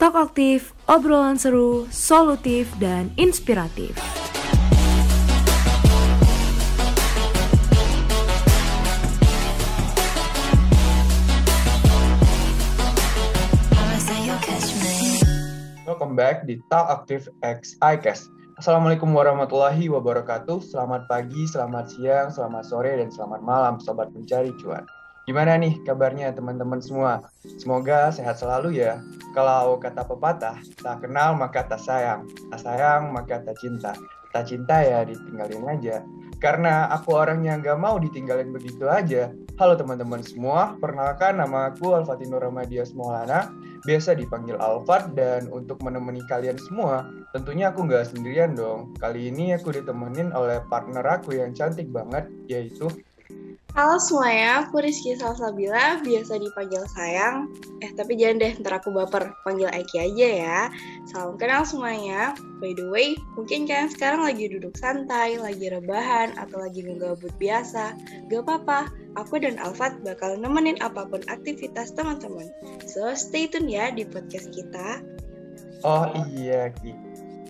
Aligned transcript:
Talk 0.00 0.16
aktif, 0.16 0.72
obrolan 0.88 1.36
seru, 1.36 1.84
solutif, 1.92 2.72
dan 2.80 3.12
inspiratif. 3.20 3.92
Welcome 15.84 16.16
back 16.16 16.48
di 16.48 16.64
Talk 16.72 16.88
Aktif 16.88 17.28
X 17.44 17.76
iCast. 17.84 18.32
Assalamualaikum 18.56 19.12
warahmatullahi 19.12 19.84
wabarakatuh. 19.92 20.64
Selamat 20.64 21.04
pagi, 21.12 21.44
selamat 21.44 21.92
siang, 21.92 22.32
selamat 22.32 22.64
sore, 22.64 22.96
dan 22.96 23.12
selamat 23.12 23.44
malam, 23.44 23.76
sobat 23.76 24.08
pencari 24.16 24.48
cuan. 24.64 24.88
Gimana 25.28 25.60
nih 25.60 25.76
kabarnya 25.84 26.32
teman-teman 26.32 26.80
semua? 26.80 27.20
Semoga 27.60 28.08
sehat 28.08 28.40
selalu 28.40 28.80
ya. 28.80 29.04
Kalau 29.36 29.76
kata 29.76 30.02
pepatah, 30.08 30.56
tak 30.80 31.04
kenal 31.04 31.36
maka 31.36 31.68
tak 31.68 31.80
sayang, 31.84 32.24
tak 32.48 32.60
sayang 32.64 33.12
maka 33.12 33.38
tak 33.44 33.54
cinta. 33.60 33.92
Tak 34.30 34.46
cinta 34.46 34.80
ya 34.80 35.04
ditinggalin 35.04 35.66
aja. 35.68 36.06
Karena 36.40 36.88
aku 36.88 37.12
orang 37.18 37.44
yang 37.44 37.60
gak 37.60 37.76
mau 37.76 38.00
ditinggalin 38.00 38.48
begitu 38.48 38.88
aja. 38.88 39.28
Halo 39.60 39.76
teman-teman 39.76 40.24
semua, 40.24 40.72
perkenalkan 40.80 41.36
nama 41.36 41.68
aku 41.68 41.92
Alfatino 41.92 42.40
Ramadias 42.40 42.96
Maulana, 42.96 43.52
biasa 43.84 44.16
dipanggil 44.16 44.56
Alfat, 44.56 45.12
dan 45.12 45.52
untuk 45.52 45.84
menemani 45.84 46.24
kalian 46.32 46.56
semua, 46.56 47.04
tentunya 47.36 47.68
aku 47.68 47.84
nggak 47.84 48.08
sendirian 48.08 48.56
dong. 48.56 48.96
Kali 48.96 49.28
ini 49.28 49.52
aku 49.52 49.76
ditemenin 49.76 50.32
oleh 50.32 50.64
partner 50.72 51.04
aku 51.04 51.36
yang 51.36 51.52
cantik 51.52 51.92
banget, 51.92 52.24
yaitu 52.48 52.88
Halo 53.70 54.02
semuanya, 54.02 54.66
aku 54.66 54.82
Rizky 54.82 55.14
Salsabila, 55.14 56.02
biasa 56.02 56.42
dipanggil 56.42 56.82
sayang. 56.90 57.54
Eh, 57.78 57.94
tapi 57.94 58.18
jangan 58.18 58.42
deh, 58.42 58.52
ntar 58.58 58.82
aku 58.82 58.90
baper. 58.90 59.30
Panggil 59.46 59.70
Aiki 59.70 59.94
aja 60.02 60.26
ya. 60.26 60.58
Salam 61.06 61.38
kenal 61.38 61.62
semuanya. 61.62 62.34
By 62.58 62.74
the 62.74 62.90
way, 62.90 63.14
mungkin 63.38 63.70
kalian 63.70 63.86
sekarang 63.94 64.26
lagi 64.26 64.50
duduk 64.50 64.74
santai, 64.74 65.38
lagi 65.38 65.70
rebahan, 65.70 66.34
atau 66.34 66.66
lagi 66.66 66.82
ngegabut 66.82 67.30
biasa. 67.38 67.94
Gak 68.26 68.42
apa-apa, 68.42 68.90
aku 69.14 69.38
dan 69.38 69.54
Alfat 69.62 70.02
bakal 70.02 70.34
nemenin 70.34 70.74
apa 70.82 71.06
pun 71.06 71.22
aktivitas 71.30 71.94
teman-teman. 71.94 72.50
So, 72.90 73.14
stay 73.14 73.46
tune 73.46 73.70
ya 73.70 73.94
di 73.94 74.02
podcast 74.02 74.50
kita. 74.50 74.98
Oh 75.86 76.10
iya, 76.34 76.74
Ki. 76.74 76.90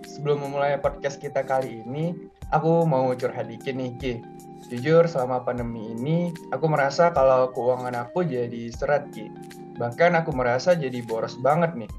Sebelum 0.04 0.44
memulai 0.44 0.76
podcast 0.76 1.16
kita 1.16 1.40
kali 1.48 1.80
ini, 1.80 2.12
aku 2.52 2.84
mau 2.84 3.08
curhat 3.16 3.48
dikit 3.48 3.72
nih, 3.72 3.96
Ki 3.96 4.14
Jujur 4.68 5.08
selama 5.08 5.40
pandemi 5.40 5.96
ini 5.96 6.36
aku 6.52 6.68
merasa 6.68 7.08
kalau 7.14 7.48
keuangan 7.56 7.96
aku 7.96 8.26
jadi 8.28 8.68
seret 8.68 9.08
Ki. 9.14 9.32
Bahkan 9.80 10.12
aku 10.20 10.36
merasa 10.36 10.76
jadi 10.76 11.00
boros 11.06 11.40
banget 11.40 11.72
nih. 11.78 11.90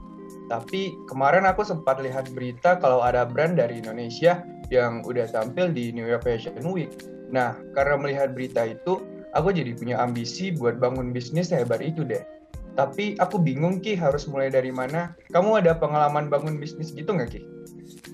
Tapi 0.52 0.94
kemarin 1.08 1.48
aku 1.48 1.64
sempat 1.64 1.98
lihat 2.04 2.30
berita 2.36 2.78
kalau 2.78 3.02
ada 3.02 3.26
brand 3.26 3.58
dari 3.58 3.82
Indonesia 3.82 4.44
yang 4.70 5.02
udah 5.08 5.26
tampil 5.32 5.72
di 5.72 5.96
New 5.96 6.06
York 6.06 6.28
Fashion 6.28 6.60
Week. 6.70 6.92
Nah, 7.32 7.56
karena 7.72 7.96
melihat 7.96 8.36
berita 8.36 8.68
itu, 8.68 9.00
aku 9.32 9.56
jadi 9.56 9.72
punya 9.74 9.96
ambisi 10.04 10.52
buat 10.52 10.78
bangun 10.78 11.16
bisnis 11.16 11.56
hebat 11.56 11.80
itu 11.80 12.04
deh. 12.04 12.22
Tapi 12.76 13.20
aku 13.20 13.38
bingung 13.42 13.84
Ki 13.84 13.98
harus 14.00 14.28
mulai 14.28 14.48
dari 14.48 14.72
mana. 14.72 15.16
Kamu 15.32 15.60
ada 15.60 15.76
pengalaman 15.76 16.32
bangun 16.32 16.58
bisnis 16.58 16.96
gitu 16.96 17.12
nggak 17.12 17.32
Ki? 17.36 17.42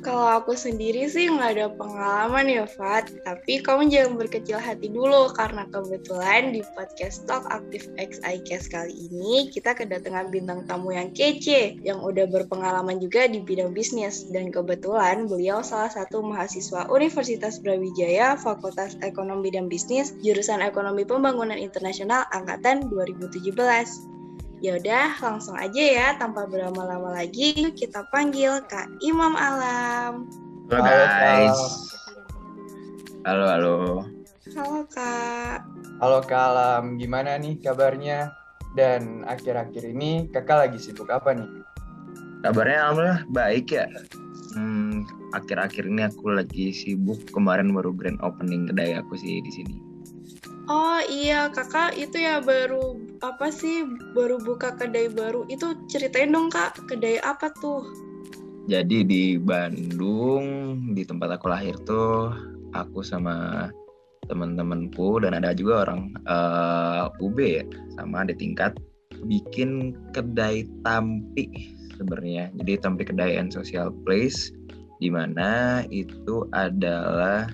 Kalau 0.06 0.40
aku 0.40 0.54
sendiri 0.54 1.10
sih 1.10 1.26
nggak 1.26 1.52
ada 1.58 1.68
pengalaman 1.74 2.46
ya, 2.46 2.66
Fat. 2.70 3.10
Tapi 3.26 3.66
kamu 3.66 3.90
jangan 3.90 4.14
berkecil 4.16 4.62
hati 4.62 4.94
dulu, 4.94 5.34
karena 5.34 5.66
kebetulan 5.74 6.54
di 6.54 6.62
podcast 6.78 7.26
Talk 7.26 7.50
Aktif 7.50 7.90
X 7.98 8.22
iCast 8.22 8.70
kali 8.70 8.94
ini, 9.10 9.50
kita 9.50 9.74
kedatangan 9.74 10.30
bintang 10.30 10.70
tamu 10.70 10.94
yang 10.94 11.10
kece, 11.18 11.82
yang 11.82 11.98
udah 12.06 12.30
berpengalaman 12.30 13.02
juga 13.02 13.26
di 13.26 13.42
bidang 13.42 13.74
bisnis. 13.74 14.30
Dan 14.30 14.54
kebetulan 14.54 15.26
beliau 15.26 15.66
salah 15.66 15.90
satu 15.90 16.22
mahasiswa 16.22 16.86
Universitas 16.94 17.58
Brawijaya, 17.58 18.38
Fakultas 18.38 19.02
Ekonomi 19.02 19.50
dan 19.50 19.66
Bisnis, 19.66 20.14
jurusan 20.22 20.62
Ekonomi 20.62 21.10
Pembangunan 21.10 21.58
Internasional 21.58 22.30
Angkatan 22.32 22.86
2017. 22.94 24.17
Ya 24.58 24.74
udah, 24.74 25.14
langsung 25.22 25.54
aja 25.54 25.78
ya 25.78 26.08
tanpa 26.18 26.50
berlama-lama 26.50 27.14
lagi 27.14 27.70
kita 27.78 28.10
panggil 28.10 28.58
Kak 28.66 28.90
Imam 29.06 29.38
Alam. 29.38 30.26
Halo 30.74 30.82
guys. 30.82 31.62
Halo 33.22 33.46
halo. 33.46 33.76
Halo 34.58 34.82
Kak. 34.90 35.62
Halo 36.02 36.20
Kak 36.26 36.44
Alam, 36.58 36.98
gimana 36.98 37.38
nih 37.38 37.62
kabarnya? 37.62 38.34
Dan 38.74 39.22
akhir-akhir 39.30 39.94
ini 39.94 40.26
Kakak 40.34 40.66
lagi 40.66 40.82
sibuk 40.82 41.14
apa 41.14 41.38
nih? 41.38 41.50
Kabarnya 42.42 42.82
alhamdulillah 42.82 43.22
baik 43.30 43.78
ya. 43.78 43.86
Hmm, 44.58 45.06
akhir-akhir 45.38 45.86
ini 45.86 46.10
aku 46.10 46.34
lagi 46.34 46.74
sibuk. 46.74 47.30
Kemarin 47.30 47.78
baru 47.78 47.94
grand 47.94 48.18
opening 48.26 48.74
kedai 48.74 48.98
aku 48.98 49.22
sih 49.22 49.38
di 49.38 49.54
sini. 49.54 49.87
Oh 50.68 51.00
iya, 51.08 51.48
kakak 51.48 51.96
itu 51.96 52.20
ya 52.20 52.44
baru 52.44 53.00
apa 53.24 53.48
sih 53.56 53.88
baru 54.12 54.36
buka 54.44 54.76
kedai 54.76 55.08
baru 55.08 55.48
itu 55.48 55.72
ceritain 55.88 56.36
dong 56.36 56.52
kak 56.52 56.76
kedai 56.92 57.24
apa 57.24 57.48
tuh? 57.64 57.88
Jadi 58.68 59.08
di 59.08 59.40
Bandung 59.40 60.44
di 60.92 61.08
tempat 61.08 61.40
aku 61.40 61.48
lahir 61.48 61.72
tuh 61.88 62.36
aku 62.76 63.00
sama 63.00 63.72
teman-temanku 64.28 65.24
dan 65.24 65.40
ada 65.40 65.56
juga 65.56 65.88
orang 65.88 66.12
uh, 66.28 67.08
eh, 67.16 67.24
UB 67.24 67.38
ya 67.40 67.64
sama 67.96 68.28
ada 68.28 68.36
tingkat 68.36 68.76
bikin 69.24 69.96
kedai 70.12 70.68
tampi 70.84 71.48
sebenarnya. 71.96 72.52
Jadi 72.60 72.72
tampi 72.84 73.08
kedai 73.08 73.40
and 73.40 73.56
social 73.56 73.88
place 74.04 74.52
di 75.00 75.08
mana 75.08 75.88
itu 75.96 76.44
adalah 76.52 77.48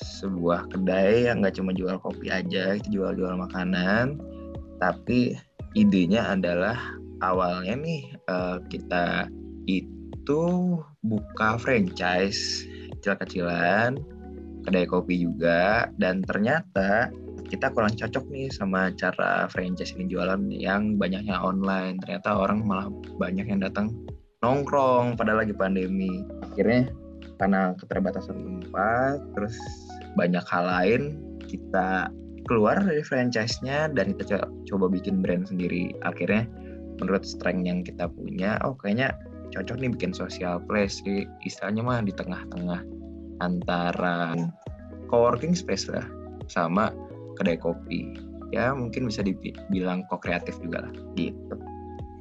sebuah 0.00 0.72
kedai 0.72 1.28
yang 1.28 1.44
nggak 1.44 1.56
cuma 1.60 1.76
jual 1.76 2.00
kopi 2.00 2.32
aja, 2.32 2.76
itu 2.76 3.00
jual-jual 3.00 3.36
makanan, 3.36 4.16
tapi 4.80 5.36
idenya 5.76 6.32
adalah 6.32 6.76
awalnya 7.20 7.76
nih 7.76 8.02
uh, 8.32 8.58
kita 8.72 9.28
itu 9.68 10.42
buka 11.04 11.60
franchise 11.60 12.64
kecil-kecilan, 13.00 13.96
kedai 14.68 14.84
kopi 14.88 15.24
juga, 15.24 15.88
dan 15.96 16.20
ternyata 16.24 17.08
kita 17.50 17.66
kurang 17.74 17.98
cocok 17.98 18.24
nih 18.30 18.46
sama 18.52 18.94
cara 18.94 19.50
franchise 19.50 19.90
ini 19.98 20.06
jualan 20.06 20.38
yang 20.54 20.94
banyaknya 21.00 21.34
online. 21.34 21.98
Ternyata 21.98 22.38
orang 22.38 22.62
malah 22.62 22.86
banyak 23.18 23.50
yang 23.50 23.58
datang 23.58 23.90
nongkrong 24.44 25.18
pada 25.18 25.34
lagi 25.34 25.50
pandemi. 25.50 26.22
Akhirnya 26.46 26.94
karena 27.42 27.74
keterbatasan 27.74 28.36
tempat, 28.38 29.18
terus 29.34 29.56
banyak 30.18 30.42
hal 30.46 30.64
lain 30.66 31.02
kita 31.46 32.10
keluar 32.46 32.80
dari 32.82 33.02
franchise-nya 33.04 33.92
dan 33.94 34.16
kita 34.16 34.42
coba 34.70 34.86
bikin 34.90 35.20
brand 35.22 35.46
sendiri. 35.46 35.94
Akhirnya 36.02 36.46
menurut 36.98 37.22
strength 37.22 37.66
yang 37.66 37.80
kita 37.86 38.10
punya 38.10 38.58
oh 38.66 38.74
kayaknya 38.78 39.14
cocok 39.54 39.76
nih 39.82 39.90
bikin 39.94 40.12
social 40.14 40.62
place. 40.64 41.02
Di 41.04 41.26
istilahnya 41.46 41.82
mah 41.84 42.00
di 42.02 42.14
tengah-tengah 42.14 42.80
antara 43.42 44.36
co-working 45.10 45.54
space 45.54 45.90
lah 45.90 46.06
sama 46.46 46.94
kedai 47.38 47.58
kopi. 47.58 48.14
Ya 48.50 48.74
mungkin 48.74 49.06
bisa 49.06 49.22
dibilang 49.22 50.06
ko-kreatif 50.10 50.58
juga 50.58 50.86
lah 50.86 50.92
gitu. 51.14 51.54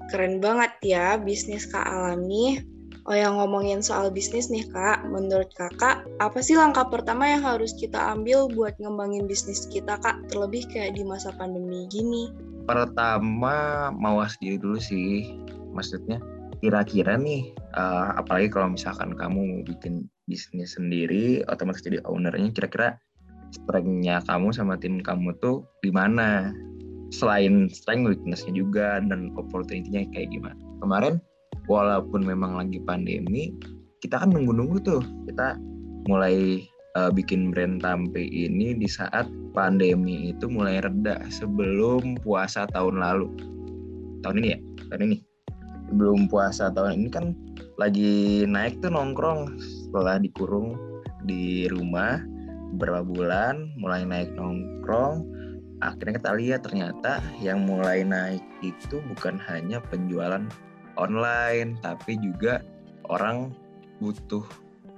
Keren 0.10 0.42
banget 0.42 0.74
ya 0.82 1.18
bisnis 1.22 1.70
Kak 1.70 1.86
Alami. 1.86 2.62
Oh 3.10 3.18
yang 3.18 3.42
ngomongin 3.42 3.82
soal 3.82 4.14
bisnis 4.14 4.54
nih 4.54 4.70
kak, 4.70 4.99
menurut 5.09 5.50
kakak 5.58 6.06
apa 6.22 6.40
sih 6.40 6.56
langkah 6.56 6.86
pertama 6.88 7.25
yang 7.25 7.42
harus 7.42 7.74
kita 7.75 7.97
ambil 8.14 8.47
buat 8.53 8.78
ngembangin 8.78 9.25
bisnis 9.25 9.66
kita 9.68 9.97
kak, 10.00 10.22
terlebih 10.30 10.70
kayak 10.70 10.96
di 10.96 11.03
masa 11.03 11.34
pandemi 11.36 11.90
gini? 11.90 12.30
Pertama 12.70 13.90
mawas 13.92 14.38
diri 14.38 14.62
dulu 14.62 14.78
sih, 14.78 15.34
maksudnya 15.74 16.22
kira-kira 16.62 17.18
nih, 17.18 17.50
uh, 17.74 18.13
apalagi 18.19 18.54
kalau 18.54 18.78
misalkan 18.78 19.18
kamu 19.18 19.66
bikin 19.66 20.06
bisnis 20.30 20.78
sendiri, 20.78 21.42
otomatis 21.50 21.81
jadi 21.81 22.00
ownernya, 22.06 22.54
kira-kira 22.54 23.01
strength-nya 23.50 24.22
kamu 24.30 24.54
sama 24.54 24.78
tim 24.78 25.01
kamu 25.01 25.34
tuh 25.42 25.66
di 25.81 25.89
mana? 25.89 26.54
Selain 27.10 27.66
strength, 27.74 28.06
weakness-nya 28.06 28.54
juga, 28.54 29.01
dan 29.01 29.34
opportunity-nya 29.34 30.06
kayak 30.13 30.30
gimana? 30.30 30.54
Kemarin 30.78 31.18
walaupun 31.66 32.22
memang 32.22 32.54
lagi 32.54 32.78
pandemi 32.86 33.50
kita 34.00 34.24
kan 34.24 34.31
nunggu-nunggu 34.31 34.78
tuh. 34.84 35.04
Kita 35.28 35.60
mulai 36.07 36.63
uh, 36.96 37.12
bikin 37.12 37.51
brand 37.51 37.84
Tampe 37.84 38.24
ini 38.24 38.74
di 38.75 38.88
saat 38.88 39.28
pandemi 39.51 40.31
itu 40.31 40.48
mulai 40.48 40.80
reda 40.80 41.19
sebelum 41.28 42.18
puasa 42.24 42.66
tahun 42.72 43.00
lalu. 43.00 43.28
Tahun 44.24 44.36
ini 44.40 44.48
ya? 44.56 44.60
Tahun 44.92 45.04
ini. 45.06 45.18
Sebelum 45.90 46.30
puasa 46.30 46.69
tahun 46.69 47.01
ini 47.01 47.10
kan 47.10 47.25
lagi 47.81 48.46
naik 48.46 48.78
tuh 48.84 48.94
nongkrong 48.94 49.57
setelah 49.57 50.22
dikurung 50.22 50.78
di 51.25 51.66
rumah 51.66 52.22
beberapa 52.75 53.01
bulan 53.01 53.74
mulai 53.81 54.06
naik 54.06 54.30
nongkrong. 54.38 55.25
Akhirnya 55.80 56.19
kita 56.19 56.31
lihat 56.36 56.62
ternyata 56.68 57.24
yang 57.40 57.63
mulai 57.63 58.04
naik 58.04 58.44
itu 58.60 59.00
bukan 59.16 59.40
hanya 59.48 59.80
penjualan 59.88 60.44
online 61.00 61.80
tapi 61.80 62.19
juga 62.19 62.60
orang 63.07 63.56
butuh 64.00 64.44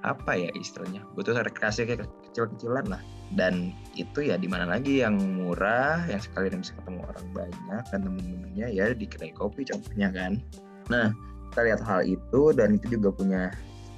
apa 0.02 0.34
ya 0.34 0.50
istilahnya? 0.58 1.06
Butuh 1.14 1.38
rekreasi 1.38 1.86
kayak 1.86 2.10
kecil-kecilan 2.32 2.90
lah. 2.90 3.02
Dan 3.32 3.72
itu 3.96 4.28
ya 4.28 4.36
di 4.36 4.50
mana 4.50 4.66
lagi? 4.66 5.02
Yang 5.02 5.22
murah 5.26 6.04
yang 6.10 6.22
sekalian 6.22 6.62
bisa 6.66 6.74
ketemu 6.82 7.06
orang 7.06 7.28
banyak 7.34 7.84
dan 7.94 8.00
temen-temennya 8.02 8.68
ya 8.74 8.86
di 8.92 9.06
kedai 9.06 9.32
kopi 9.34 9.66
contohnya 9.66 10.10
kan. 10.10 10.42
Nah 10.90 11.14
kita 11.52 11.62
lihat 11.68 11.82
hal 11.84 12.02
itu 12.08 12.42
dan 12.56 12.80
itu 12.80 12.98
juga 12.98 13.10
punya 13.14 13.44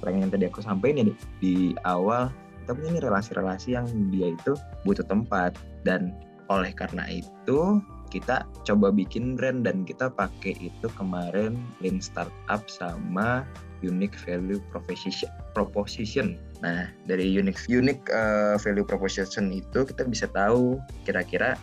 yang 0.04 0.28
tadi 0.28 0.44
aku 0.44 0.60
sampaikan 0.60 1.00
ya 1.00 1.04
di, 1.08 1.14
di 1.40 1.54
awal 1.88 2.28
kita 2.60 2.76
punya 2.76 2.88
ini 2.92 3.00
relasi-relasi 3.00 3.68
yang 3.72 3.88
dia 4.12 4.36
itu 4.36 4.52
butuh 4.84 5.04
tempat. 5.08 5.56
Dan 5.88 6.12
oleh 6.52 6.76
karena 6.76 7.08
itu 7.08 7.80
kita 8.14 8.46
coba 8.62 8.94
bikin 8.94 9.34
brand 9.34 9.66
dan 9.66 9.82
kita 9.82 10.06
pakai 10.14 10.54
itu 10.70 10.86
kemarin 10.94 11.58
link 11.82 11.98
startup 11.98 12.62
sama 12.70 13.42
unique 13.82 14.14
value 14.22 14.62
proposition 14.70 15.26
proposition. 15.50 16.38
Nah 16.62 16.86
dari 17.10 17.26
unique 17.26 17.58
unique 17.66 18.06
uh, 18.14 18.54
value 18.62 18.86
proposition 18.86 19.50
itu 19.50 19.82
kita 19.82 20.06
bisa 20.06 20.30
tahu 20.30 20.78
kira-kira 21.02 21.58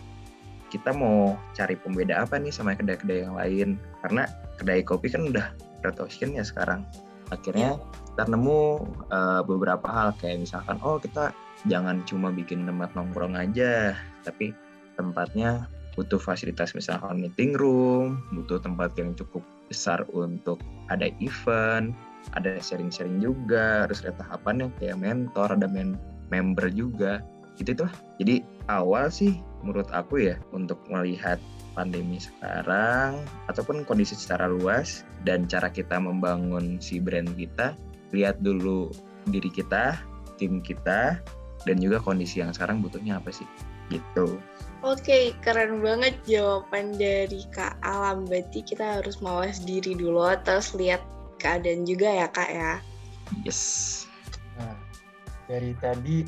kita 0.68 0.92
mau 0.92 1.36
cari 1.56 1.76
pembeda 1.80 2.24
apa 2.24 2.36
nih 2.36 2.52
sama 2.52 2.76
kedai-kedai 2.76 3.24
yang 3.24 3.36
lain. 3.40 3.68
Karena 4.04 4.28
kedai 4.60 4.84
kopi 4.84 5.08
kan 5.08 5.32
udah 5.32 5.56
proposition 5.80 6.36
ya 6.36 6.44
sekarang. 6.44 6.84
Akhirnya 7.32 7.80
kita 8.12 8.28
nemu 8.28 8.60
uh, 9.08 9.40
beberapa 9.40 9.88
hal. 9.88 10.12
Kayak 10.20 10.44
misalkan 10.44 10.76
oh 10.84 11.00
kita 11.00 11.32
jangan 11.64 12.02
cuma 12.04 12.28
bikin 12.34 12.66
tempat 12.66 12.90
nongkrong 12.98 13.38
aja 13.38 13.94
tapi 14.26 14.50
tempatnya 14.98 15.66
butuh 15.92 16.20
fasilitas 16.20 16.72
misalkan 16.72 17.20
meeting 17.20 17.52
room 17.56 18.24
butuh 18.32 18.60
tempat 18.60 18.96
yang 18.96 19.12
cukup 19.12 19.44
besar 19.68 20.04
untuk 20.12 20.60
ada 20.88 21.12
event 21.20 21.92
ada 22.30 22.62
sharing-sharing 22.62 23.18
juga 23.18 23.86
harus 23.86 24.06
ada 24.06 24.14
tahapan 24.22 24.66
yang 24.66 24.70
kayak 24.78 24.98
mentor 25.02 25.48
ada 25.58 25.66
men 25.66 25.98
member 26.30 26.70
juga. 26.70 27.20
Itu 27.58 27.74
tuh 27.74 27.90
jadi 28.22 28.40
awal 28.70 29.10
sih 29.10 29.42
menurut 29.60 29.90
aku 29.90 30.32
ya 30.32 30.38
untuk 30.54 30.78
melihat 30.88 31.36
pandemi 31.76 32.20
sekarang 32.20 33.20
ataupun 33.48 33.84
kondisi 33.84 34.16
secara 34.16 34.48
luas 34.48 35.04
dan 35.24 35.48
cara 35.48 35.72
kita 35.72 35.96
membangun 35.96 36.80
si 36.80 37.00
brand 37.00 37.28
kita 37.36 37.76
lihat 38.12 38.40
dulu 38.44 38.92
diri 39.28 39.48
kita, 39.48 39.96
tim 40.36 40.60
kita, 40.60 41.16
dan 41.64 41.76
juga 41.80 42.02
kondisi 42.02 42.44
yang 42.44 42.52
sekarang 42.52 42.84
butuhnya 42.84 43.16
apa 43.16 43.32
sih, 43.32 43.48
gitu. 43.92 44.40
Oke, 44.82 45.30
keren 45.46 45.78
banget 45.78 46.18
jawaban 46.26 46.98
dari 46.98 47.46
Kak 47.54 47.78
Alam. 47.86 48.26
Berarti 48.26 48.66
kita 48.66 48.98
harus 48.98 49.22
mawas 49.22 49.62
diri 49.62 49.94
dulu, 49.94 50.26
terus 50.42 50.74
lihat 50.74 51.04
keadaan 51.38 51.86
juga 51.86 52.10
ya 52.10 52.26
Kak 52.26 52.50
ya. 52.50 52.72
Yes. 53.46 54.04
Nah, 54.58 54.74
dari 55.46 55.78
tadi 55.78 56.26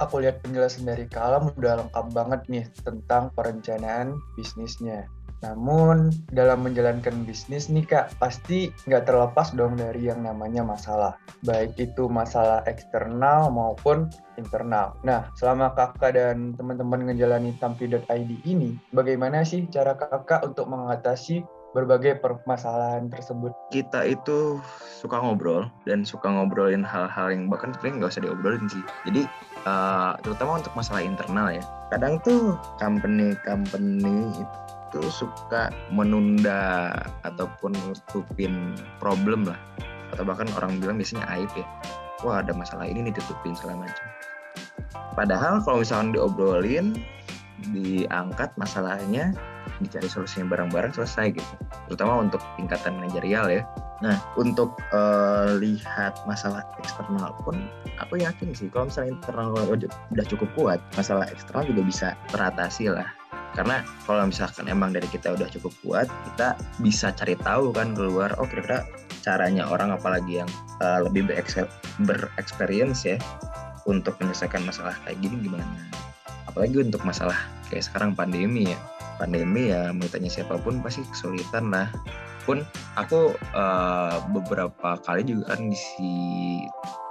aku 0.00 0.24
lihat 0.24 0.40
penjelasan 0.40 0.88
dari 0.88 1.04
Kak 1.12 1.20
Alam 1.20 1.44
udah 1.60 1.84
lengkap 1.84 2.06
banget 2.16 2.40
nih 2.48 2.64
tentang 2.80 3.28
perencanaan 3.36 4.16
bisnisnya. 4.32 5.04
Namun 5.40 6.12
dalam 6.32 6.64
menjalankan 6.64 7.24
bisnis 7.24 7.72
nih 7.72 7.84
kak, 7.88 8.12
pasti 8.20 8.68
nggak 8.84 9.08
terlepas 9.08 9.56
dong 9.56 9.80
dari 9.80 10.08
yang 10.12 10.20
namanya 10.24 10.60
masalah. 10.60 11.16
Baik 11.44 11.76
itu 11.80 12.08
masalah 12.12 12.60
eksternal 12.68 13.48
maupun 13.48 14.12
internal. 14.36 14.96
Nah, 15.00 15.32
selama 15.36 15.72
kakak 15.72 16.16
dan 16.16 16.52
teman-teman 16.56 17.08
ngejalani 17.08 17.56
tampi.id 17.56 18.30
ini, 18.44 18.76
bagaimana 18.92 19.44
sih 19.44 19.64
cara 19.72 19.96
kakak 19.96 20.44
untuk 20.44 20.68
mengatasi 20.68 21.44
berbagai 21.72 22.18
permasalahan 22.18 23.08
tersebut? 23.08 23.54
Kita 23.70 24.02
itu 24.04 24.58
suka 25.00 25.22
ngobrol 25.22 25.70
dan 25.86 26.02
suka 26.02 26.28
ngobrolin 26.28 26.82
hal-hal 26.82 27.30
yang 27.30 27.46
bahkan 27.46 27.72
sebenarnya 27.72 27.96
nggak 28.04 28.12
usah 28.12 28.24
diobrolin 28.26 28.66
sih. 28.68 28.82
Jadi 29.06 29.22
uh, 29.64 30.18
terutama 30.20 30.60
untuk 30.60 30.74
masalah 30.74 31.02
internal 31.04 31.48
ya. 31.54 31.64
Kadang 31.94 32.18
tuh 32.22 32.58
company-company 32.82 34.34
itu 34.90 35.06
suka 35.06 35.70
menunda 35.94 36.90
ataupun 37.22 37.78
nutupin 37.86 38.74
problem 38.98 39.46
lah. 39.46 39.58
Atau 40.10 40.26
bahkan 40.26 40.50
orang 40.58 40.82
bilang 40.82 40.98
biasanya 40.98 41.22
aib 41.38 41.50
ya. 41.54 41.62
Wah 42.26 42.42
ada 42.42 42.50
masalah 42.50 42.90
ini 42.90 43.06
nih 43.06 43.14
tutupin 43.14 43.54
segala 43.54 43.86
macam. 43.86 44.06
Padahal 45.14 45.62
kalau 45.62 45.86
misalnya 45.86 46.18
diobrolin 46.18 46.98
diangkat 47.70 48.50
masalahnya 48.58 49.30
dicari 49.78 50.10
solusinya 50.10 50.58
bareng-bareng 50.58 50.90
selesai 50.90 51.38
gitu. 51.38 51.54
Terutama 51.86 52.26
untuk 52.26 52.42
tingkatan 52.58 52.98
manajerial 52.98 53.46
ya. 53.46 53.62
Nah 54.02 54.18
untuk 54.34 54.74
uh, 54.90 55.54
lihat 55.54 56.18
masalah 56.26 56.66
eksternal 56.82 57.30
pun 57.46 57.70
aku 58.02 58.18
yakin 58.18 58.50
sih 58.56 58.66
kalau 58.72 58.90
misalnya 58.90 59.14
internal 59.14 59.54
udah 59.68 60.26
cukup 60.26 60.48
kuat 60.56 60.80
masalah 60.96 61.28
eksternal 61.28 61.68
juga 61.68 61.82
bisa 61.84 62.08
teratasi 62.32 62.88
lah 62.88 63.19
karena 63.58 63.82
kalau 64.06 64.26
misalkan 64.30 64.70
emang 64.70 64.94
dari 64.94 65.10
kita 65.10 65.34
udah 65.34 65.50
cukup 65.50 65.74
kuat 65.82 66.08
kita 66.32 66.54
bisa 66.78 67.10
cari 67.14 67.34
tahu 67.34 67.74
kan 67.74 67.92
keluar 67.98 68.30
oh 68.38 68.46
kira-kira 68.46 68.86
caranya 69.20 69.68
orang 69.68 69.92
apalagi 69.92 70.42
yang 70.42 70.50
uh, 70.80 71.04
lebih 71.04 71.28
berexperience 72.02 73.04
ya 73.04 73.20
untuk 73.88 74.16
menyelesaikan 74.20 74.64
masalah 74.64 74.96
kayak 75.06 75.20
gini 75.20 75.48
gimana. 75.48 75.64
Apalagi 76.48 76.82
untuk 76.82 77.04
masalah 77.06 77.36
kayak 77.70 77.86
sekarang 77.86 78.12
pandemi 78.16 78.72
ya. 78.72 78.78
Pandemi 79.20 79.68
ya 79.68 79.92
mau 79.92 80.08
siapa 80.08 80.56
pun 80.60 80.80
pasti 80.80 81.04
kesulitan 81.04 81.68
lah. 81.68 81.88
Pun 82.48 82.64
aku 82.96 83.36
uh, 83.52 84.16
beberapa 84.32 84.96
kali 85.04 85.28
juga 85.28 85.54
kan 85.54 85.68
di 85.68 85.78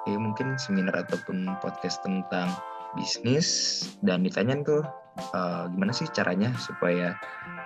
ya 0.09 0.17
mungkin 0.17 0.57
seminar 0.57 1.05
ataupun 1.05 1.45
podcast 1.61 2.01
tentang 2.01 2.49
bisnis 2.97 3.85
dan 4.01 4.25
ditanya 4.25 4.57
tuh 4.65 4.81
uh, 5.33 5.69
gimana 5.71 5.91
sih 5.91 6.07
caranya 6.11 6.53
supaya 6.57 7.15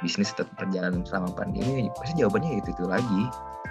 bisnis 0.01 0.31
tetap 0.31 0.51
berjalan 0.57 1.04
selama 1.07 1.31
pandemi? 1.34 1.88
Pasti 2.00 2.19
jawabannya 2.19 2.60
itu 2.60 2.69
itu 2.72 2.86
lagi. 2.88 3.24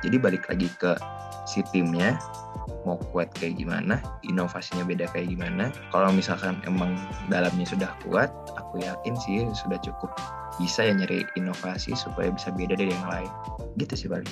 Jadi 0.03 0.17
balik 0.19 0.49
lagi 0.51 0.67
ke 0.83 0.99
si 1.47 1.63
timnya 1.71 2.19
mau 2.87 2.99
kuat 3.11 3.31
kayak 3.39 3.59
gimana 3.59 3.99
inovasinya 4.27 4.83
beda 4.87 5.07
kayak 5.11 5.31
gimana. 5.31 5.71
Kalau 5.95 6.11
misalkan 6.11 6.59
emang 6.67 6.99
dalamnya 7.31 7.67
sudah 7.67 7.91
kuat 8.07 8.31
aku 8.59 8.83
yakin 8.83 9.15
sih 9.19 9.47
sudah 9.55 9.79
cukup 9.83 10.11
bisa 10.61 10.85
ya 10.85 10.93
nyari 10.93 11.25
inovasi 11.39 11.95
supaya 11.95 12.31
bisa 12.35 12.51
beda 12.55 12.75
dari 12.75 12.91
yang 12.91 13.07
lain. 13.09 13.31
Gitu 13.79 13.95
sih 13.95 14.09
balik 14.11 14.31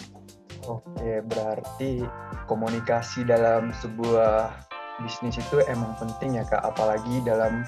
Oke, 0.68 1.24
berarti 1.24 2.04
komunikasi 2.44 3.24
dalam 3.24 3.72
sebuah 3.80 4.69
bisnis 5.02 5.40
itu 5.40 5.64
emang 5.68 5.96
penting 5.96 6.38
ya 6.40 6.44
kak, 6.46 6.62
apalagi 6.64 7.20
dalam 7.24 7.64